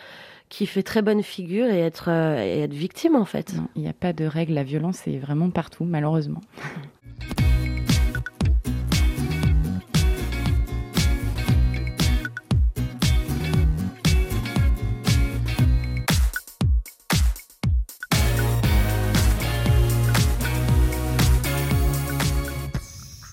qui 0.50 0.65
fait 0.65 0.84
très 0.84 1.02
bonne 1.02 1.24
figure 1.24 1.67
et 1.67 1.80
être, 1.80 2.10
euh, 2.10 2.44
et 2.44 2.62
être 2.62 2.74
victime 2.74 3.15
en 3.15 3.26
fait. 3.26 3.54
Il 3.76 3.84
n'y 3.84 3.89
a 3.89 3.94
pas 3.94 4.13
de 4.13 4.26
règle, 4.26 4.54
la 4.54 4.63
violence 4.63 5.08
est 5.08 5.17
vraiment 5.17 5.50
partout, 5.50 5.86
malheureusement. 5.86 6.41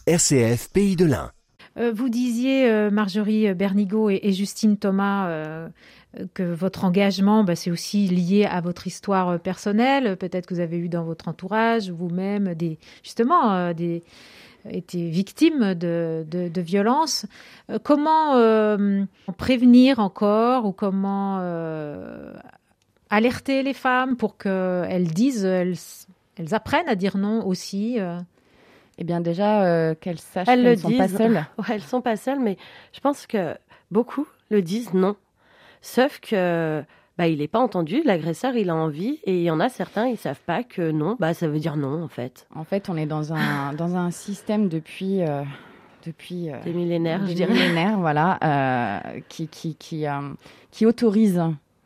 RCF 0.06 0.70
Pays 0.70 0.96
de 0.96 1.04
l'Ain. 1.04 1.30
Euh, 1.78 1.92
vous 1.94 2.08
disiez, 2.08 2.68
euh, 2.68 2.90
Marjorie 2.90 3.52
Bernigo 3.54 4.10
et, 4.10 4.32
Justine 4.32 4.76
Thomas, 4.76 5.28
euh, 5.28 5.68
que 6.34 6.42
votre 6.42 6.84
engagement, 6.84 7.44
bah, 7.44 7.54
c'est 7.54 7.70
aussi 7.70 8.08
lié 8.08 8.44
à 8.44 8.60
votre 8.60 8.86
histoire 8.86 9.38
personnelle. 9.38 10.16
Peut-être 10.16 10.46
que 10.46 10.54
vous 10.54 10.60
avez 10.60 10.78
eu 10.78 10.88
dans 10.88 11.04
votre 11.04 11.28
entourage, 11.28 11.90
vous-même, 11.90 12.54
des, 12.54 12.78
justement, 13.02 13.72
des, 13.74 14.02
été 14.68 15.10
de, 15.10 16.26
de, 16.26 16.60
violences. 16.60 17.26
Comment 17.84 18.34
euh, 18.36 19.04
prévenir 19.36 19.98
encore 20.00 20.64
ou 20.64 20.72
comment 20.72 21.38
alerter 23.10 23.62
les 23.62 23.74
femmes 23.74 24.16
pour 24.16 24.36
qu'elles 24.38 25.08
disent, 25.08 25.44
elles, 25.44 25.76
elles 26.36 26.54
apprennent 26.54 26.88
à 26.88 26.96
dire 26.96 27.16
non 27.16 27.46
aussi 27.46 27.98
Eh 28.98 29.04
bien 29.04 29.20
déjà 29.20 29.62
euh, 29.64 29.94
qu'elles 29.94 30.18
sachent 30.18 30.48
Elles 30.48 30.56
qu'elles 30.58 30.64
le 30.64 30.70
ne 30.72 30.76
sont 30.76 30.96
pas 30.96 31.06
disent. 31.06 31.16
seules. 31.16 31.44
Ouais, 31.58 31.64
elles 31.70 31.82
sont 31.82 32.00
pas 32.00 32.16
seules, 32.16 32.40
mais 32.40 32.56
je 32.92 33.00
pense 33.00 33.26
que 33.26 33.54
beaucoup 33.90 34.26
le 34.50 34.60
disent 34.62 34.92
non. 34.92 35.16
Sauf 35.80 36.18
que 36.20 36.82
bah, 37.16 37.28
il 37.28 37.38
n'est 37.38 37.48
pas 37.48 37.58
entendu, 37.60 38.02
l'agresseur 38.04 38.56
il 38.56 38.70
a 38.70 38.74
envie, 38.74 39.20
et 39.24 39.36
il 39.38 39.42
y 39.42 39.50
en 39.50 39.60
a 39.60 39.68
certains, 39.68 40.06
ils 40.06 40.16
savent 40.16 40.40
pas 40.46 40.62
que 40.62 40.90
non, 40.90 41.16
bah 41.18 41.34
ça 41.34 41.48
veut 41.48 41.58
dire 41.58 41.76
non 41.76 42.02
en 42.02 42.08
fait. 42.08 42.46
En 42.54 42.64
fait, 42.64 42.88
on 42.88 42.96
est 42.96 43.06
dans 43.06 43.32
un 43.32 43.72
dans 43.78 43.96
un 43.96 44.10
système 44.10 44.68
depuis 44.68 45.22
euh, 45.22 45.42
depuis 46.06 46.50
euh, 46.50 46.60
Des 46.64 46.72
millénaires, 46.72 47.20
je 47.22 47.26
des 47.28 47.34
dirais. 47.34 47.52
millénaires, 47.52 47.98
voilà, 48.00 48.38
euh, 48.42 49.20
qui 49.28 49.48
qui 49.48 49.74
qui, 49.76 50.06
euh, 50.06 50.20
qui 50.70 50.86
autorise 50.86 51.40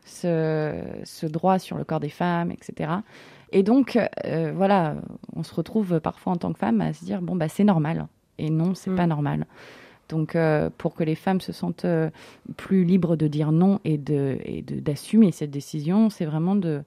ce 0.04 0.74
ce 1.04 1.26
droit 1.26 1.58
sur 1.58 1.76
le 1.76 1.84
corps 1.84 2.00
des 2.00 2.08
femmes, 2.10 2.50
etc. 2.50 2.90
Et 3.52 3.62
donc 3.62 3.98
euh, 4.24 4.52
voilà, 4.54 4.96
on 5.36 5.42
se 5.42 5.54
retrouve 5.54 6.00
parfois 6.00 6.32
en 6.32 6.36
tant 6.36 6.52
que 6.52 6.58
femme 6.58 6.80
à 6.80 6.92
se 6.92 7.04
dire 7.04 7.20
bon 7.22 7.36
bah 7.36 7.48
c'est 7.48 7.64
normal 7.64 8.06
et 8.38 8.50
non 8.50 8.74
c'est 8.74 8.90
Mm. 8.90 8.96
pas 8.96 9.06
normal. 9.06 9.46
Donc 10.08 10.34
euh, 10.36 10.68
pour 10.76 10.94
que 10.94 11.04
les 11.04 11.14
femmes 11.14 11.40
se 11.40 11.52
sentent 11.52 11.84
euh, 11.84 12.10
plus 12.56 12.84
libres 12.84 13.16
de 13.16 13.28
dire 13.28 13.52
non 13.52 13.78
et 13.84 13.98
de 13.98 14.38
et 14.44 14.62
de 14.62 14.80
d'assumer 14.80 15.32
cette 15.32 15.50
décision, 15.50 16.10
c'est 16.10 16.24
vraiment 16.26 16.54
de 16.56 16.82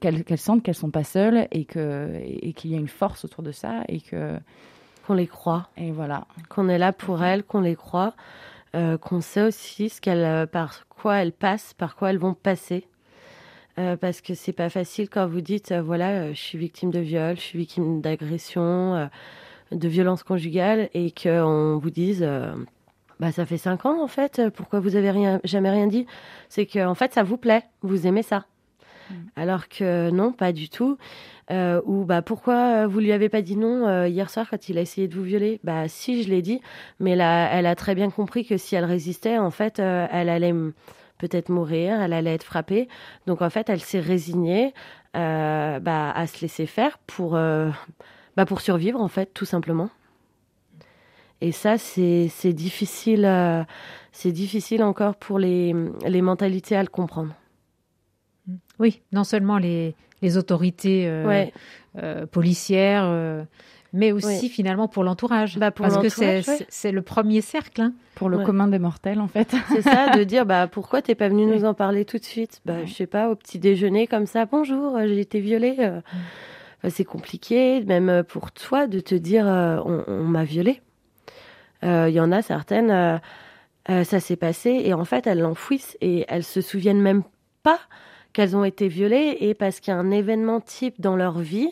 qu'elles 0.00 0.24
sentent 0.38 0.62
qu'elles 0.64 0.74
sont 0.74 0.90
pas 0.90 1.04
seules 1.04 1.46
et 1.52 1.64
que 1.64 2.10
et, 2.16 2.48
et 2.48 2.52
qu'il 2.52 2.70
y 2.72 2.74
a 2.74 2.78
une 2.78 2.88
force 2.88 3.24
autour 3.24 3.42
de 3.44 3.52
ça 3.52 3.82
et 3.88 4.00
que 4.00 4.38
Qu'on 5.06 5.14
les 5.14 5.28
croit, 5.28 5.68
et 5.76 5.92
voilà. 5.92 6.26
qu'on 6.48 6.68
est 6.68 6.78
là 6.78 6.92
pour 6.92 7.22
elles, 7.22 7.44
qu'on 7.44 7.60
les 7.60 7.76
croit, 7.76 8.14
euh, 8.74 8.98
qu'on 8.98 9.20
sait 9.20 9.42
aussi 9.42 9.88
ce 9.88 10.00
qu'elles, 10.00 10.48
par 10.48 10.88
quoi 10.88 11.18
elles 11.22 11.30
passent, 11.32 11.74
par 11.74 11.94
quoi 11.94 12.10
elles 12.10 12.18
vont 12.18 12.34
passer. 12.34 12.88
Euh, 13.78 13.96
parce 13.96 14.22
que 14.22 14.34
c'est 14.34 14.52
pas 14.54 14.70
facile 14.70 15.10
quand 15.10 15.26
vous 15.26 15.42
dites 15.42 15.70
euh, 15.70 15.82
voilà, 15.82 16.10
euh, 16.10 16.30
je 16.34 16.40
suis 16.40 16.56
victime 16.56 16.90
de 16.90 16.98
viol, 16.98 17.36
je 17.36 17.42
suis 17.42 17.58
victime 17.58 18.00
d'agression, 18.00 19.10
de 19.70 19.88
violence 19.88 20.22
conjugale, 20.22 20.88
et 20.94 21.10
qu'on 21.10 21.78
vous 21.78 21.90
dise 21.90 22.26
bah 23.20 23.32
ça 23.32 23.46
fait 23.46 23.58
cinq 23.58 23.86
ans 23.86 24.02
en 24.02 24.08
fait, 24.08 24.42
pourquoi 24.54 24.80
vous 24.80 24.96
avez 24.96 25.10
rien, 25.10 25.40
jamais 25.44 25.70
rien 25.70 25.86
dit? 25.86 26.06
C'est 26.48 26.66
que 26.66 26.86
en 26.86 26.94
fait 26.94 27.12
ça 27.12 27.22
vous 27.22 27.36
plaît, 27.36 27.64
vous 27.82 28.06
aimez 28.06 28.22
ça. 28.22 28.46
Alors 29.36 29.68
que 29.68 30.10
non, 30.10 30.32
pas 30.32 30.52
du 30.52 30.68
tout. 30.68 30.98
Euh, 31.52 31.80
ou 31.84 32.04
bah 32.04 32.22
pourquoi 32.22 32.88
vous 32.88 32.98
lui 32.98 33.12
avez 33.12 33.28
pas 33.28 33.40
dit 33.40 33.56
non 33.56 33.86
euh, 33.86 34.08
hier 34.08 34.30
soir 34.30 34.48
quand 34.50 34.68
il 34.68 34.78
a 34.78 34.80
essayé 34.80 35.06
de 35.06 35.14
vous 35.14 35.22
violer? 35.22 35.60
Bah 35.62 35.86
si, 35.86 36.24
je 36.24 36.28
l'ai 36.28 36.42
dit, 36.42 36.60
mais 36.98 37.14
là, 37.14 37.48
elle 37.52 37.66
a 37.66 37.76
très 37.76 37.94
bien 37.94 38.10
compris 38.10 38.44
que 38.44 38.56
si 38.56 38.74
elle 38.74 38.84
résistait, 38.84 39.38
en 39.38 39.52
fait, 39.52 39.78
euh, 39.78 40.08
elle 40.10 40.28
allait 40.28 40.54
peut-être 41.18 41.48
mourir, 41.48 42.00
elle 42.00 42.12
allait 42.12 42.34
être 42.34 42.44
frappée. 42.44 42.88
Donc 43.26 43.42
en 43.42 43.50
fait, 43.50 43.68
elle 43.68 43.80
s'est 43.80 44.00
résignée 44.00 44.74
euh, 45.16 45.80
bah, 45.80 46.10
à 46.10 46.26
se 46.26 46.40
laisser 46.40 46.66
faire 46.66 46.98
pour 47.06 47.36
euh, 47.36 47.70
bah, 48.36 48.46
pour 48.46 48.60
survivre 48.60 49.00
en 49.00 49.08
fait, 49.08 49.32
tout 49.34 49.44
simplement. 49.44 49.90
Et 51.40 51.52
ça, 51.52 51.76
c'est 51.76 52.52
difficile, 52.52 53.26
euh, 53.26 53.62
c'est 54.12 54.32
difficile 54.32 54.82
encore 54.82 55.16
pour 55.16 55.38
les 55.38 55.74
les 56.06 56.22
mentalités 56.22 56.76
à 56.76 56.82
le 56.82 56.88
comprendre. 56.88 57.34
Oui, 58.78 59.02
non 59.12 59.24
seulement 59.24 59.58
les, 59.58 59.94
les 60.22 60.36
autorités 60.38 61.10
Ouais. 61.26 61.52
policières, 62.30 63.44
mais 63.96 64.12
aussi 64.12 64.40
Oui. 64.42 64.48
finalement 64.48 64.86
pour 64.86 65.02
l'entourage. 65.02 65.58
Bah, 65.58 65.70
pour 65.72 65.84
Parce 65.86 65.98
que 65.98 66.08
c'est 66.08 66.42
ouais. 66.88 66.92
le 66.92 67.02
premier 67.02 67.40
cercle. 67.40 67.80
hein. 67.80 67.92
Pour 68.14 68.28
le 68.28 68.38
Ouais. 68.38 68.44
commun 68.44 68.68
des 68.68 68.78
mortels, 68.78 69.20
en 69.20 69.26
fait. 69.28 69.54
C'est 69.72 69.82
ça, 69.82 70.16
de 70.16 70.22
dire 70.24 70.46
bah 70.46 70.68
pourquoi 70.68 71.02
t'es 71.02 71.14
pas 71.14 71.28
venu 71.28 71.44
nous 71.46 71.64
en 71.64 71.74
parler 71.74 72.04
tout 72.04 72.18
de 72.18 72.24
suite? 72.24 72.60
Bah 72.64 72.74
Ouais. 72.76 72.86
je 72.86 72.94
sais 72.94 73.06
pas, 73.06 73.28
au 73.30 73.34
petit 73.34 73.58
déjeuner 73.58 74.06
comme 74.06 74.26
ça, 74.26 74.46
bonjour, 74.46 74.96
euh, 74.96 75.06
j'ai 75.06 75.20
été 75.20 75.40
violée. 75.40 75.76
euh. 75.80 76.00
Enfin, 76.78 76.90
c'est 76.90 77.04
compliqué, 77.04 77.82
même 77.84 78.08
euh, 78.08 78.22
pour 78.22 78.52
toi, 78.52 78.86
de 78.86 79.00
te 79.00 79.14
dire 79.14 79.46
euh, 79.48 79.78
on, 79.84 80.04
on 80.06 80.24
m'a 80.24 80.44
violée. 80.44 80.80
Il 81.82 82.08
y 82.10 82.20
en 82.20 82.32
a 82.32 82.42
certaines, 82.42 82.90
euh, 82.90 83.16
euh, 83.90 84.02
ça 84.02 84.18
s'est 84.18 84.34
passé 84.36 84.80
et 84.84 84.92
en 84.92 85.04
fait 85.04 85.26
elles 85.28 85.38
l'enfouissent 85.40 85.96
et 86.00 86.24
elles 86.28 86.42
se 86.42 86.60
souviennent 86.60 87.00
même 87.00 87.22
pas 87.62 87.78
qu'elles 88.32 88.56
ont 88.56 88.64
été 88.64 88.88
violées 88.88 89.36
et 89.40 89.54
parce 89.54 89.78
qu'il 89.78 89.92
y 89.92 89.96
a 89.96 90.00
un 90.00 90.10
événement 90.10 90.60
type 90.60 91.00
dans 91.00 91.14
leur 91.16 91.38
vie 91.38 91.70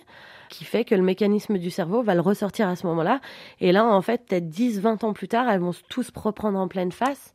qui 0.56 0.64
fait 0.64 0.84
que 0.84 0.94
le 0.94 1.02
mécanisme 1.02 1.58
du 1.58 1.70
cerveau 1.70 2.02
va 2.02 2.14
le 2.14 2.20
ressortir 2.20 2.68
à 2.68 2.76
ce 2.76 2.86
moment-là. 2.86 3.20
Et 3.60 3.72
là, 3.72 3.84
en 3.84 4.00
fait, 4.02 4.26
peut-être 4.26 4.48
10, 4.48 4.80
20 4.80 5.04
ans 5.04 5.12
plus 5.12 5.28
tard, 5.28 5.48
elles 5.48 5.60
vont 5.60 5.72
tous 5.88 6.10
reprendre 6.14 6.58
en 6.58 6.68
pleine 6.68 6.92
face. 6.92 7.32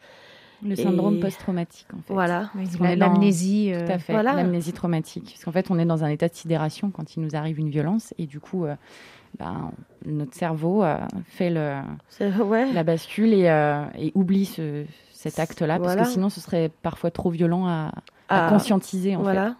Le 0.62 0.75
syndrome 0.75 1.15
Et- 1.15 1.19
post-traumatique, 1.21 1.88
en 1.93 2.01
fait. 2.01 2.13
Voilà. 2.13 2.49
Oui, 2.55 2.67
qu'on 2.77 2.84
la- 2.84 2.91
est 2.93 2.95
dans- 2.97 3.13
L'amnésie. 3.13 3.71
euh, 3.73 3.86
Tout 3.86 3.91
à 3.93 3.97
fait, 3.97 4.12
Voilà. 4.12 4.34
l'amnésie 4.34 4.73
traumatique. 4.73 5.32
Parce 5.34 5.45
qu'en 5.45 5.53
fait, 5.53 5.71
on 5.71 5.79
est 5.79 5.86
dans 5.86 6.03
un 6.03 6.10
état 6.10 6.27
de 6.27 6.34
sidération 6.34 6.91
quand 6.91 7.15
il 7.15 7.21
nous 7.21 7.34
arrive 7.38 7.60
une 7.60 7.69
violence. 7.69 8.13
Et 8.17 8.25
du 8.25 8.41
coup, 8.41 8.65
euh, 8.65 8.75
ben, 9.38 9.71
notre 10.05 10.34
cerveau 10.36 10.84
euh, 10.84 10.97
fait 11.27 11.49
le, 11.49 11.79
Ouais. 12.43 12.71
la 12.73 12.84
bascule 12.84 13.34
et, 13.34 13.47
euh, 13.49 13.86
et 13.97 14.12
oublie 14.15 14.43
ce- 14.45 14.84
cet 15.13 15.39
acte-là. 15.39 15.79
Parce 15.79 15.95
que 15.95 16.03
sinon, 16.05 16.29
ce 16.29 16.41
serait 16.41 16.69
parfois 16.82 17.10
trop 17.12 17.29
violent 17.29 17.65
à, 17.65 17.91
à 18.27 18.47
Ah, 18.47 18.49
conscientiser, 18.49 19.15
en 19.15 19.21
voilà. 19.21 19.55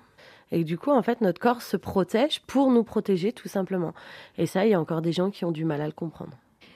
Et 0.52 0.64
du 0.64 0.78
coup, 0.78 0.92
en 0.92 1.04
fait, 1.04 1.22
notre 1.22 1.40
corps 1.40 1.62
se 1.62 1.78
protège 1.78 2.42
pour 2.48 2.72
nous 2.72 2.84
protéger, 2.84 3.32
tout 3.32 3.48
simplement. 3.48 3.94
Et 4.38 4.46
ça, 4.48 4.66
il 4.66 4.72
y 4.72 4.74
a 4.74 4.80
encore 4.80 5.02
des 5.02 5.12
gens 5.12 5.30
qui 5.30 5.46
ont 5.46 5.52
du 5.52 5.64
mal 5.66 5.82
à 5.82 5.86
le 5.86 5.92
comprendre. 5.92 6.32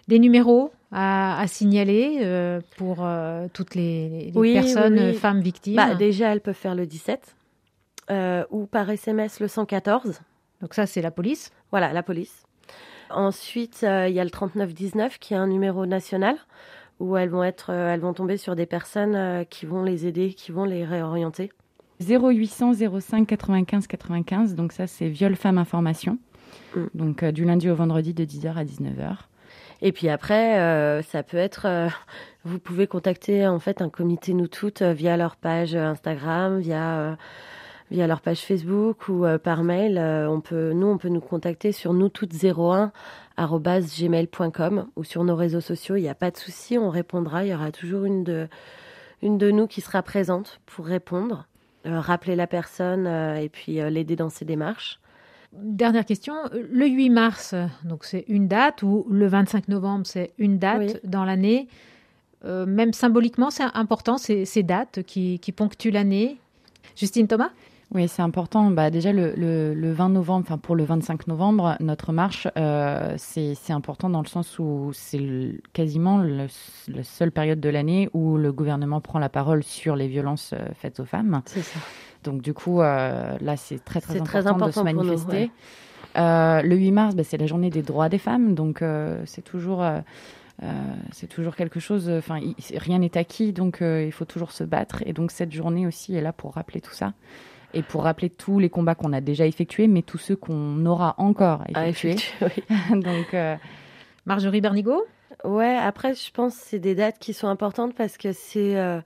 Des 0.08 0.20
numéros 0.20 0.72
à, 0.92 1.40
à 1.40 1.48
signaler 1.48 2.20
euh, 2.22 2.60
pour 2.78 2.98
euh, 3.00 3.48
toutes 3.54 3.74
les, 3.74 4.30
les 4.32 4.32
Oui, 4.36 4.54
personnes, 4.54 4.94
oui, 5.00 5.06
oui. 5.08 5.14
femmes 5.16 5.42
victimes? 5.42 5.76
Bah, 5.78 5.96
déjà, 5.96 6.32
elles 6.34 6.42
peuvent 6.42 6.54
faire 6.56 6.76
le 6.76 6.86
17 6.86 7.36
euh, 8.12 8.44
ou 8.52 8.66
par 8.66 8.90
SMS 8.90 9.40
le 9.40 9.48
114. 9.48 10.20
Donc 10.62 10.74
ça, 10.74 10.86
c'est 10.86 11.02
la 11.02 11.10
police? 11.12 11.52
Voilà, 11.72 11.94
la 11.94 12.04
police. 12.04 12.44
Ensuite, 13.10 13.80
il 13.84 14.14
y 14.14 14.20
a 14.20 14.24
le 14.24 14.30
3919 14.30 15.20
qui 15.20 15.34
est 15.34 15.38
un 15.38 15.48
numéro 15.48 15.86
national 15.86 16.36
où 17.00 17.18
elles 17.18 17.30
vont 17.30 17.44
être, 17.44 17.70
elles 17.72 18.00
vont 18.00 18.14
tomber 18.14 18.38
sur 18.38 18.56
des 18.56 18.66
personnes 18.66 19.46
qui 19.50 19.66
vont 19.66 19.84
les 19.84 20.06
aider, 20.08 20.34
qui 20.34 20.52
vont 20.52 20.64
les 20.66 20.84
réorienter. 20.86 21.52
0800 22.08 22.74
05 23.00 23.28
95 23.28 23.88
95. 23.88 24.56
Donc 24.56 24.72
ça, 24.72 24.88
c'est 24.88 25.08
viol 25.08 25.36
femme 25.36 25.58
information. 25.58 26.18
Mm. 26.76 26.86
Donc 26.94 27.24
euh, 27.24 27.32
du 27.32 27.46
lundi 27.46 27.70
au 27.70 27.76
vendredi 27.76 28.14
de 28.14 28.26
10h 28.26 28.56
à 28.56 28.64
19h. 28.64 29.16
Et 29.82 29.92
puis 29.92 30.10
après, 30.10 30.60
euh, 30.60 31.02
ça 31.02 31.24
peut 31.24 31.38
être, 31.38 31.66
euh, 31.68 31.90
vous 32.46 32.60
pouvez 32.60 32.88
contacter 32.88 33.48
en 33.48 33.60
fait 33.60 33.82
un 33.82 33.90
comité 33.90 34.34
nous 34.34 34.48
toutes 34.48 34.82
via 34.82 35.18
leur 35.18 35.36
page 35.36 35.76
Instagram, 35.76 36.60
via 36.60 37.18
via 37.92 38.08
leur 38.08 38.22
page 38.22 38.40
Facebook 38.40 39.08
ou 39.08 39.26
par 39.44 39.64
mail. 39.64 40.00
On 40.00 40.42
peut, 40.42 40.72
nous, 40.72 40.88
on 40.88 40.98
peut 40.98 41.10
nous 41.10 41.20
contacter 41.20 41.72
sur 41.72 41.94
nous 41.94 42.10
toutes 42.10 42.32
01 42.34 42.92
gmail.com 43.38 44.88
ou 44.96 45.04
sur 45.04 45.24
nos 45.24 45.36
réseaux 45.36 45.62
sociaux. 45.62 45.96
Il 45.98 46.02
n'y 46.02 46.10
a 46.10 46.16
pas 46.16 46.32
de 46.32 46.38
souci, 46.38 46.78
on 46.80 46.90
répondra. 46.90 47.44
Il 47.44 47.50
y 47.50 47.54
aura 47.54 47.72
toujours 47.72 48.06
une 48.06 48.24
de 48.24 48.48
une 49.24 49.38
de 49.38 49.52
nous 49.52 49.68
qui 49.68 49.82
sera 49.82 50.04
présente 50.04 50.60
pour 50.66 50.86
répondre, 50.86 51.48
rappeler 51.86 52.36
la 52.36 52.48
personne 52.48 53.06
euh, 53.08 53.36
et 53.36 53.50
puis 53.50 53.80
euh, 53.80 53.90
l'aider 53.90 54.16
dans 54.16 54.30
ses 54.30 54.46
démarches. 54.46 55.00
Dernière 55.54 56.06
question. 56.06 56.34
Le 56.52 56.88
8 56.88 57.10
mars, 57.12 57.54
donc 57.84 58.06
c'est 58.06 58.26
une 58.28 58.48
date, 58.48 58.82
ou 58.82 59.06
le 59.12 59.28
25 59.28 59.68
novembre, 59.68 60.06
c'est 60.08 60.34
une 60.40 60.58
date 60.58 60.80
Oui. 60.80 60.94
dans 61.04 61.26
l'année. 61.26 61.68
Euh, 62.44 62.66
même 62.66 62.92
symboliquement, 62.92 63.52
c'est 63.52 63.64
important, 63.76 64.18
ces, 64.18 64.46
ces 64.46 64.64
dates 64.64 65.04
qui, 65.04 65.40
qui 65.40 65.52
ponctuent 65.52 65.92
l'année. 65.92 66.38
Justine 66.96 67.28
Thomas? 67.28 67.52
Oui, 67.94 68.08
c'est 68.08 68.22
important. 68.24 68.72
Bah, 68.72 68.90
déjà, 68.90 69.14
le, 69.14 69.34
le, 69.36 69.74
le 69.74 69.92
20 69.92 70.10
novembre, 70.10 70.46
enfin 70.48 70.58
pour 70.58 70.76
le 70.76 70.84
25 70.84 71.28
novembre, 71.28 71.76
notre 71.80 72.12
marche, 72.12 72.48
euh, 72.58 73.14
c'est 73.18 73.56
important 73.70 74.10
dans 74.10 74.22
le 74.22 74.28
sens 74.28 74.58
où 74.58 74.92
c'est 74.94 75.52
quasiment 75.74 76.18
le, 76.18 76.48
la 76.88 77.04
seule 77.04 77.32
période 77.32 77.60
de 77.60 77.70
l'année 77.70 78.10
où 78.14 78.38
le 78.38 78.52
gouvernement 78.52 79.00
prend 79.00 79.20
la 79.20 79.30
parole 79.30 79.64
sur 79.64 79.96
les 79.96 80.08
violences 80.08 80.54
euh, 80.54 80.66
faites 80.76 81.00
aux 81.00 81.06
femmes. 81.06 81.42
C'est 81.46 81.62
ça. 81.62 81.80
Donc 82.24 82.42
du 82.42 82.54
coup, 82.54 82.82
euh, 82.82 83.38
là, 83.42 83.58
c'est 83.58 83.84
très 83.84 84.02
très 84.02 84.16
important, 84.16 84.26
très 84.26 84.48
important 84.48 84.66
de 84.68 84.72
se 84.72 84.80
nous, 84.80 85.04
manifester. 85.04 85.38
ouais. 85.38 85.52
Euh, 86.16 86.62
le 86.62 86.76
8 86.76 86.92
mars, 86.92 87.16
bah, 87.16 87.24
c'est 87.24 87.38
la 87.38 87.48
journée 87.48 87.70
des 87.70 87.82
droits 87.82 88.10
des 88.10 88.18
femmes, 88.20 88.56
donc 88.56 88.84
c'est 89.26 89.44
toujours, 89.44 89.84
euh, 90.62 90.68
c'est 91.12 91.28
toujours 91.28 91.56
quelque 91.56 91.80
chose. 91.80 92.10
Enfin, 92.10 92.40
rien 92.76 93.00
n'est 93.00 93.18
acquis, 93.18 93.54
donc 93.54 93.82
euh, 93.82 94.04
il 94.06 94.12
faut 94.12 94.26
toujours 94.26 94.52
se 94.52 94.64
battre. 94.64 95.04
Et 95.06 95.14
donc 95.14 95.32
cette 95.32 95.52
journée 95.52 95.88
aussi 95.88 96.16
est 96.16 96.22
là 96.22 96.34
pour 96.34 96.54
rappeler 96.54 96.82
tout 96.82 96.94
ça 96.94 97.14
et 97.74 97.82
pour 97.82 98.04
rappeler 98.04 98.30
tous 98.30 98.60
les 98.60 98.70
combats 98.70 98.96
qu'on 98.96 99.14
a 99.14 99.22
déjà 99.22 99.46
effectués, 99.46 99.88
mais 99.88 100.02
tous 100.02 100.18
ceux 100.18 100.36
qu'on 100.36 100.86
aura 100.86 101.16
encore 101.18 101.64
À 101.74 101.88
effectués. 101.88 102.24
oui. 102.42 102.64
donc 103.02 103.34
euh, 103.34 103.56
Marjorie 104.26 104.62
Bernigo 104.62 105.04
Ouais, 105.44 105.76
après, 105.76 106.14
je 106.14 106.32
pense 106.32 106.56
que 106.56 106.62
c'est 106.64 106.80
des 106.80 106.96
dates 106.96 107.20
qui 107.20 107.34
sont 107.34 107.48
importantes 107.48 107.94
parce 107.96 108.18
que 108.18 108.32
c'est 108.32 108.78
euh, 108.78 109.02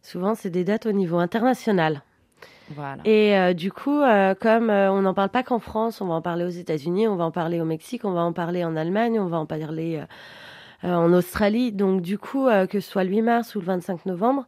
souvent 0.00 0.34
c'est 0.34 0.48
des 0.48 0.64
dates 0.64 0.86
au 0.86 0.92
niveau 0.92 1.18
international. 1.18 2.02
Voilà. 2.74 3.02
Et 3.04 3.36
euh, 3.36 3.52
du 3.52 3.70
coup, 3.70 4.00
euh, 4.00 4.34
comme 4.34 4.70
on 4.70 5.02
n'en 5.02 5.12
parle 5.12 5.28
pas 5.28 5.42
qu'en 5.42 5.58
France, 5.58 6.00
on 6.00 6.06
va 6.06 6.14
en 6.14 6.22
parler 6.22 6.44
aux 6.44 6.48
États-Unis, 6.48 7.08
on 7.08 7.16
va 7.16 7.24
en 7.24 7.30
parler 7.30 7.60
au 7.60 7.66
Mexique, 7.66 8.04
on 8.06 8.12
va 8.12 8.22
en 8.22 8.32
parler 8.32 8.64
en 8.64 8.76
Allemagne, 8.76 9.20
on 9.20 9.26
va 9.26 9.36
en 9.36 9.44
parler 9.44 10.02
en 10.82 11.12
Australie. 11.12 11.72
Donc 11.72 12.00
du 12.00 12.16
coup, 12.16 12.46
que 12.70 12.80
ce 12.80 12.90
soit 12.90 13.04
le 13.04 13.10
8 13.10 13.22
mars 13.22 13.54
ou 13.54 13.60
le 13.60 13.66
25 13.66 14.06
novembre, 14.06 14.46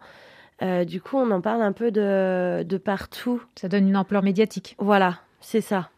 du 0.61 1.01
coup, 1.01 1.17
on 1.17 1.31
en 1.31 1.40
parle 1.40 1.62
un 1.62 1.73
peu 1.73 1.90
de, 1.90 2.62
de 2.62 2.77
partout. 2.77 3.43
Ça 3.57 3.69
donne 3.69 3.88
une 3.88 3.97
ampleur 3.97 4.23
médiatique. 4.23 4.77
Voilà, 4.79 5.19
c'est 5.40 5.61
ça. 5.61 5.90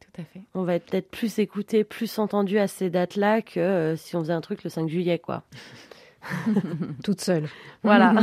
Tout 0.00 0.22
à 0.22 0.24
fait. 0.24 0.40
On 0.54 0.62
va 0.62 0.74
être 0.74 0.86
peut-être 0.86 1.10
plus 1.10 1.38
écouté, 1.38 1.84
plus 1.84 2.18
entendu 2.18 2.58
à 2.58 2.66
ces 2.66 2.90
dates-là 2.90 3.42
que 3.42 3.60
euh, 3.60 3.96
si 3.96 4.16
on 4.16 4.20
faisait 4.20 4.32
un 4.32 4.40
truc 4.40 4.64
le 4.64 4.70
5 4.70 4.88
juillet, 4.88 5.18
quoi. 5.18 5.42
Toute 7.04 7.20
seule. 7.20 7.48
Voilà. 7.82 8.14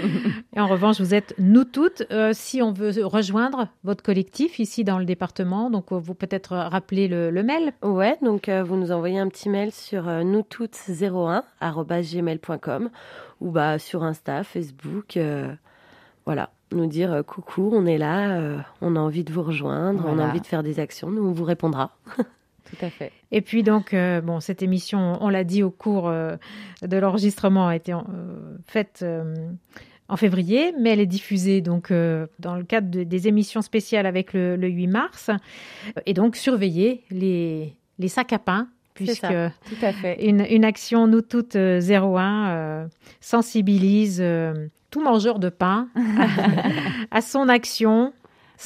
Et 0.56 0.60
en 0.60 0.66
revanche, 0.66 1.00
vous 1.00 1.14
êtes 1.14 1.34
nous 1.38 1.64
toutes. 1.64 2.04
Euh, 2.10 2.30
si 2.32 2.62
on 2.62 2.72
veut 2.72 2.92
rejoindre 3.04 3.68
votre 3.84 4.02
collectif 4.02 4.58
ici 4.58 4.84
dans 4.84 4.98
le 4.98 5.04
département, 5.04 5.70
donc 5.70 5.92
euh, 5.92 5.96
vous 5.96 6.14
peut-être 6.14 6.56
rappeler 6.56 7.08
le, 7.08 7.30
le, 7.30 7.42
mail. 7.42 7.72
Ouais, 7.82 8.16
donc 8.22 8.48
vous 8.48 8.76
nous 8.76 8.92
envoyez 8.92 9.18
un 9.18 9.28
petit 9.28 9.48
mail 9.48 9.72
sur 9.72 10.04
nous 10.24 10.42
toutes 10.42 10.78
01 10.88 11.44
gmail.com 11.60 12.90
ou 13.40 13.50
bah 13.50 13.78
sur 13.78 14.02
Insta, 14.02 14.44
Facebook, 14.44 15.18
voilà 16.26 16.50
nous 16.72 16.86
dire 16.86 17.12
euh, 17.12 17.22
coucou, 17.22 17.70
on 17.72 17.86
est 17.86 17.98
là, 17.98 18.38
euh, 18.38 18.58
on 18.80 18.96
a 18.96 19.00
envie 19.00 19.24
de 19.24 19.32
vous 19.32 19.42
rejoindre, 19.42 20.04
on 20.06 20.18
a 20.18 20.28
envie 20.28 20.40
de 20.40 20.46
faire 20.46 20.62
des 20.62 20.80
actions, 20.80 21.10
nous 21.10 21.22
on 21.22 21.32
vous 21.32 21.44
répondra. 21.44 21.96
Tout 22.70 22.84
à 22.84 22.90
fait. 22.90 23.12
Et 23.32 23.40
puis 23.40 23.62
donc, 23.62 23.94
euh, 23.94 24.20
bon, 24.20 24.40
cette 24.40 24.62
émission, 24.62 25.18
on 25.20 25.28
l'a 25.28 25.44
dit 25.44 25.62
au 25.62 25.70
cours 25.70 26.10
de 26.10 26.96
l'enregistrement, 26.96 27.68
a 27.68 27.76
été 27.76 27.92
faite 28.66 29.04
en 30.08 30.16
février, 30.16 30.72
mais 30.78 30.90
elle 30.90 31.00
est 31.00 31.06
diffusée 31.06 31.60
donc 31.60 31.92
dans 32.38 32.56
le 32.56 32.64
cadre 32.64 33.04
des 33.04 33.28
émissions 33.28 33.62
spéciales 33.62 34.06
avec 34.06 34.32
le, 34.32 34.56
8 34.56 34.86
mars. 34.86 35.30
Et 36.06 36.14
donc, 36.14 36.36
surveillez 36.36 37.04
les, 37.10 37.74
les 37.98 38.08
sacs 38.08 38.32
à 38.32 38.38
pain 38.38 38.68
puisque 38.94 39.20
tout 39.22 39.82
à 39.82 39.92
fait. 39.92 40.24
Une, 40.26 40.44
une, 40.50 40.64
action 40.64 41.06
Nous 41.06 41.22
Toutes 41.22 41.56
01 41.56 42.88
sensibilise 43.20 44.22
tout 44.90 45.00
mangeur 45.00 45.38
de 45.38 45.48
pain 45.48 45.88
à, 47.10 47.22
son 47.22 47.48
action. 47.48 48.12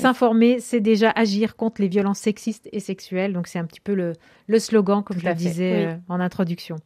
S'informer, 0.03 0.59
c'est 0.61 0.81
déjà 0.81 1.11
agir 1.11 1.57
contre 1.57 1.81
les 1.81 1.89
violences 1.89 2.19
sexistes 2.19 2.69
et 2.73 2.81
sexuelles. 2.81 3.33
Donc, 3.33 3.47
c'est 3.47 3.59
un 3.59 3.65
petit 3.65 3.81
peu 3.81 3.95
le, 3.95 4.13
le 4.49 4.59
slogan, 4.59 5.03
comme 5.05 5.21
je 5.21 5.27
le 5.27 5.35
disais 5.35 5.87
euh, 5.87 5.95
en 6.09 6.19
introduction. 6.21 6.77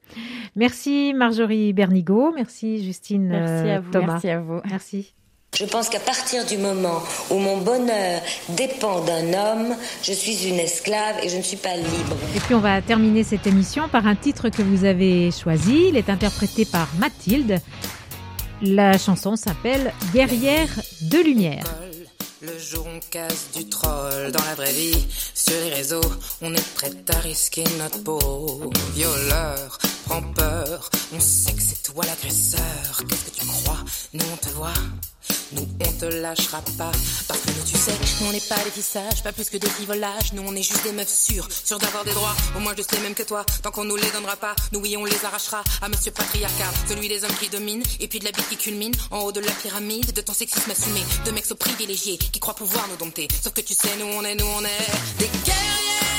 Merci 0.57 1.15
Marjorie 1.15 1.73
Bernigo. 1.73 2.33
Merci 2.35 2.85
Justine 2.85 3.29
merci 3.29 3.71
à 3.71 3.81
vous. 3.81 3.91
Thomas. 3.91 4.07
Merci 4.13 4.29
à 4.29 4.41
vous. 4.41 4.61
Merci. 4.69 5.15
Je 5.57 5.65
pense 5.65 5.89
qu'à 5.89 6.01
partir 6.01 6.45
du 6.45 6.59
moment 6.59 7.03
où 7.31 7.39
mon 7.39 7.57
bonheur 7.59 8.21
dépend 8.51 9.03
d'un 9.05 9.33
homme, 9.33 9.75
je 10.03 10.13
suis 10.13 10.47
une 10.47 10.57
esclave 10.57 11.17
et 11.23 11.31
je 11.31 11.39
ne 11.39 11.43
suis 11.43 11.57
pas 11.57 11.75
libre. 11.75 12.17
Et 12.37 12.41
puis 12.41 12.55
on 12.55 12.61
va 12.61 12.83
terminer 12.83 13.25
cette 13.25 13.47
émission 13.47 13.89
par 13.89 14.07
un 14.07 14.15
titre 14.15 14.51
que 14.51 14.61
vous 14.63 14.85
avez 14.85 15.31
choisi. 15.31 15.87
Il 15.89 15.97
est 15.97 16.11
interprété 16.11 16.67
par 16.67 16.89
Mathilde. 16.99 17.61
La 18.61 18.99
chanson 18.99 19.37
s'appelle 19.37 19.93
Guerrière 20.13 20.69
de 21.11 21.25
lumière. 21.25 21.65
Le 22.41 22.57
jour 22.57 22.87
on 22.87 23.01
casse 23.11 23.51
du 23.57 23.69
troll 23.69 24.31
dans 24.31 24.45
la 24.45 24.55
vraie 24.55 24.73
vie. 24.73 25.07
Sur 25.35 25.55
les 25.61 25.75
réseaux, 25.75 26.01
on 26.41 26.55
est 26.55 26.75
prêt 26.75 26.93
à 27.09 27.19
risquer 27.19 27.65
notre 27.79 28.05
peau. 28.05 28.71
Violeur, 28.95 29.79
prends 30.09 30.23
peur, 30.23 30.91
on 31.13 31.21
sait 31.21 31.53
que 31.53 31.63
c'est 31.63 31.83
toi 31.83 32.05
l'agresseur. 32.05 33.05
Qu'est-ce 33.09 33.25
que 33.25 33.41
tu 33.41 33.47
crois? 33.47 33.79
Nous 34.15 34.25
on 34.33 34.37
te 34.37 34.49
voit 34.51 34.73
nous, 35.53 35.67
on 35.81 35.93
te 35.93 36.05
lâchera 36.05 36.61
pas. 36.77 36.93
Parce 37.27 37.41
que 37.41 37.51
nous, 37.51 37.65
tu 37.65 37.77
sais, 37.77 37.93
nous, 38.21 38.29
on 38.29 38.33
n'est 38.33 38.41
pas 38.41 38.63
des 38.65 38.71
tissages, 38.71 39.23
pas 39.23 39.33
plus 39.33 39.49
que 39.49 39.57
des 39.57 39.69
rivolages. 39.79 40.33
Nous, 40.35 40.43
on 40.45 40.55
est 40.55 40.63
juste 40.63 40.83
des 40.83 40.93
meufs 40.93 41.09
sûres, 41.09 41.49
sûres 41.51 41.79
d'avoir 41.79 42.05
des 42.05 42.13
droits. 42.13 42.37
Au 42.57 42.61
moins, 42.61 42.75
je 42.77 42.83
sais 42.83 43.01
même 43.01 43.15
que 43.15 43.23
toi, 43.23 43.45
tant 43.63 43.71
qu'on 43.71 43.85
nous 43.85 43.97
les 43.97 44.11
donnera 44.11 44.37
pas, 44.37 44.55
nous, 44.73 44.81
oui, 44.81 44.97
on 44.97 45.05
les 45.05 45.25
arrachera 45.25 45.63
à 45.81 45.89
monsieur 45.89 46.13
patriarcat. 46.13 46.71
Celui 46.89 47.09
des 47.09 47.25
hommes 47.25 47.37
qui 47.41 47.49
dominent, 47.49 47.83
et 48.01 48.09
puis 48.09 48.19
de 48.19 48.25
la 48.25 48.33
bite 48.33 48.49
qui 48.49 48.57
culmine, 48.57 48.95
en 49.11 49.21
haut 49.21 49.33
de 49.33 49.41
la 49.41 49.53
pyramide, 49.53 50.13
de 50.13 50.21
ton 50.21 50.35
sexisme 50.35 50.71
assumé. 50.71 51.01
De 51.25 51.31
mecs 51.31 51.53
privilégiés, 51.55 52.19
qui 52.19 52.41
croient 52.41 52.55
pouvoir 52.55 52.87
nous 52.89 52.97
dompter. 52.97 53.29
Sauf 53.43 53.53
que 53.53 53.63
tu 53.63 53.75
sais, 53.75 53.97
nous, 53.99 54.07
on 54.07 54.25
est, 54.25 54.35
nous, 54.35 54.47
on 54.47 54.65
est 54.65 55.19
des 55.19 55.29
guerriers 55.45 56.18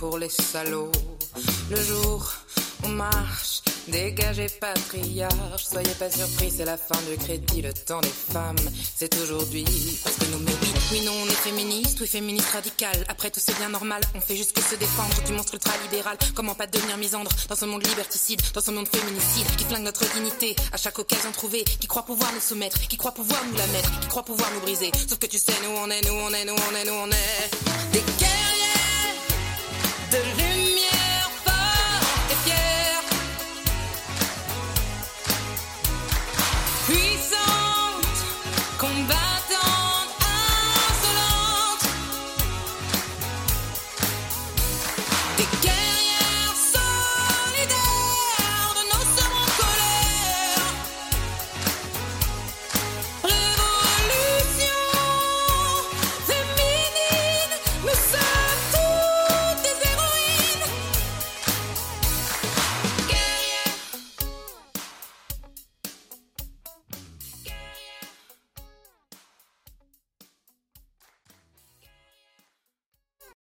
pour 0.00 0.16
les 0.16 0.30
salauds. 0.30 0.90
Le 1.70 1.76
jour, 1.76 2.32
on 2.84 2.88
marche, 2.88 3.60
dégagez 3.86 4.46
patriarche, 4.58 5.64
soyez 5.70 5.92
pas 5.98 6.10
surpris, 6.10 6.50
c'est 6.50 6.64
la 6.64 6.78
fin 6.78 6.98
du 7.10 7.18
crédit, 7.18 7.60
le 7.60 7.74
temps 7.74 8.00
des 8.00 8.08
femmes, 8.08 8.56
c'est 8.96 9.14
aujourd'hui, 9.20 9.66
parce 10.02 10.16
que 10.16 10.24
nous, 10.32 10.38
mais 10.38 10.52
oui, 10.90 11.04
non, 11.04 11.12
on 11.22 11.26
est 11.26 11.42
féministe, 11.48 11.98
oui, 12.00 12.06
féministe 12.06 12.48
radical, 12.48 12.96
après 13.08 13.30
tout 13.30 13.40
c'est 13.44 13.54
bien 13.58 13.68
normal, 13.68 14.00
on 14.14 14.22
fait 14.22 14.36
juste 14.36 14.54
que 14.54 14.62
se 14.62 14.74
défendre. 14.74 15.22
Du 15.26 15.32
monstre 15.32 15.54
ultra-libéral, 15.54 16.16
comment 16.34 16.54
pas 16.54 16.66
devenir 16.66 16.96
misandre 16.96 17.30
dans 17.50 17.56
ce 17.56 17.66
monde 17.66 17.86
liberticide, 17.86 18.40
dans 18.54 18.62
ce 18.62 18.70
monde 18.70 18.88
féminicide, 18.88 19.54
qui 19.58 19.64
flingue 19.64 19.84
notre 19.84 20.10
dignité, 20.14 20.56
à 20.72 20.78
chaque 20.78 20.98
occasion 20.98 21.30
trouvée, 21.30 21.64
qui 21.64 21.86
croit 21.86 22.06
pouvoir 22.06 22.32
nous 22.32 22.40
soumettre, 22.40 22.80
qui 22.88 22.96
croit 22.96 23.12
pouvoir 23.12 23.44
nous 23.50 23.58
la 23.58 23.66
mettre, 23.66 24.00
qui 24.00 24.08
croit 24.08 24.24
pouvoir 24.24 24.48
nous 24.54 24.60
briser, 24.60 24.90
sauf 25.06 25.18
que 25.18 25.26
tu 25.26 25.38
sais, 25.38 25.52
nous 25.62 25.76
on 25.76 25.90
est, 25.90 26.00
nous 26.06 26.14
on 26.14 26.32
est, 26.32 26.46
nous 26.46 26.54
on 26.54 26.74
est, 26.74 26.84
nous 26.86 26.98
on 27.04 27.10
est, 27.10 27.92
des 27.92 28.02
guerriers 28.18 28.49
de 30.10 30.49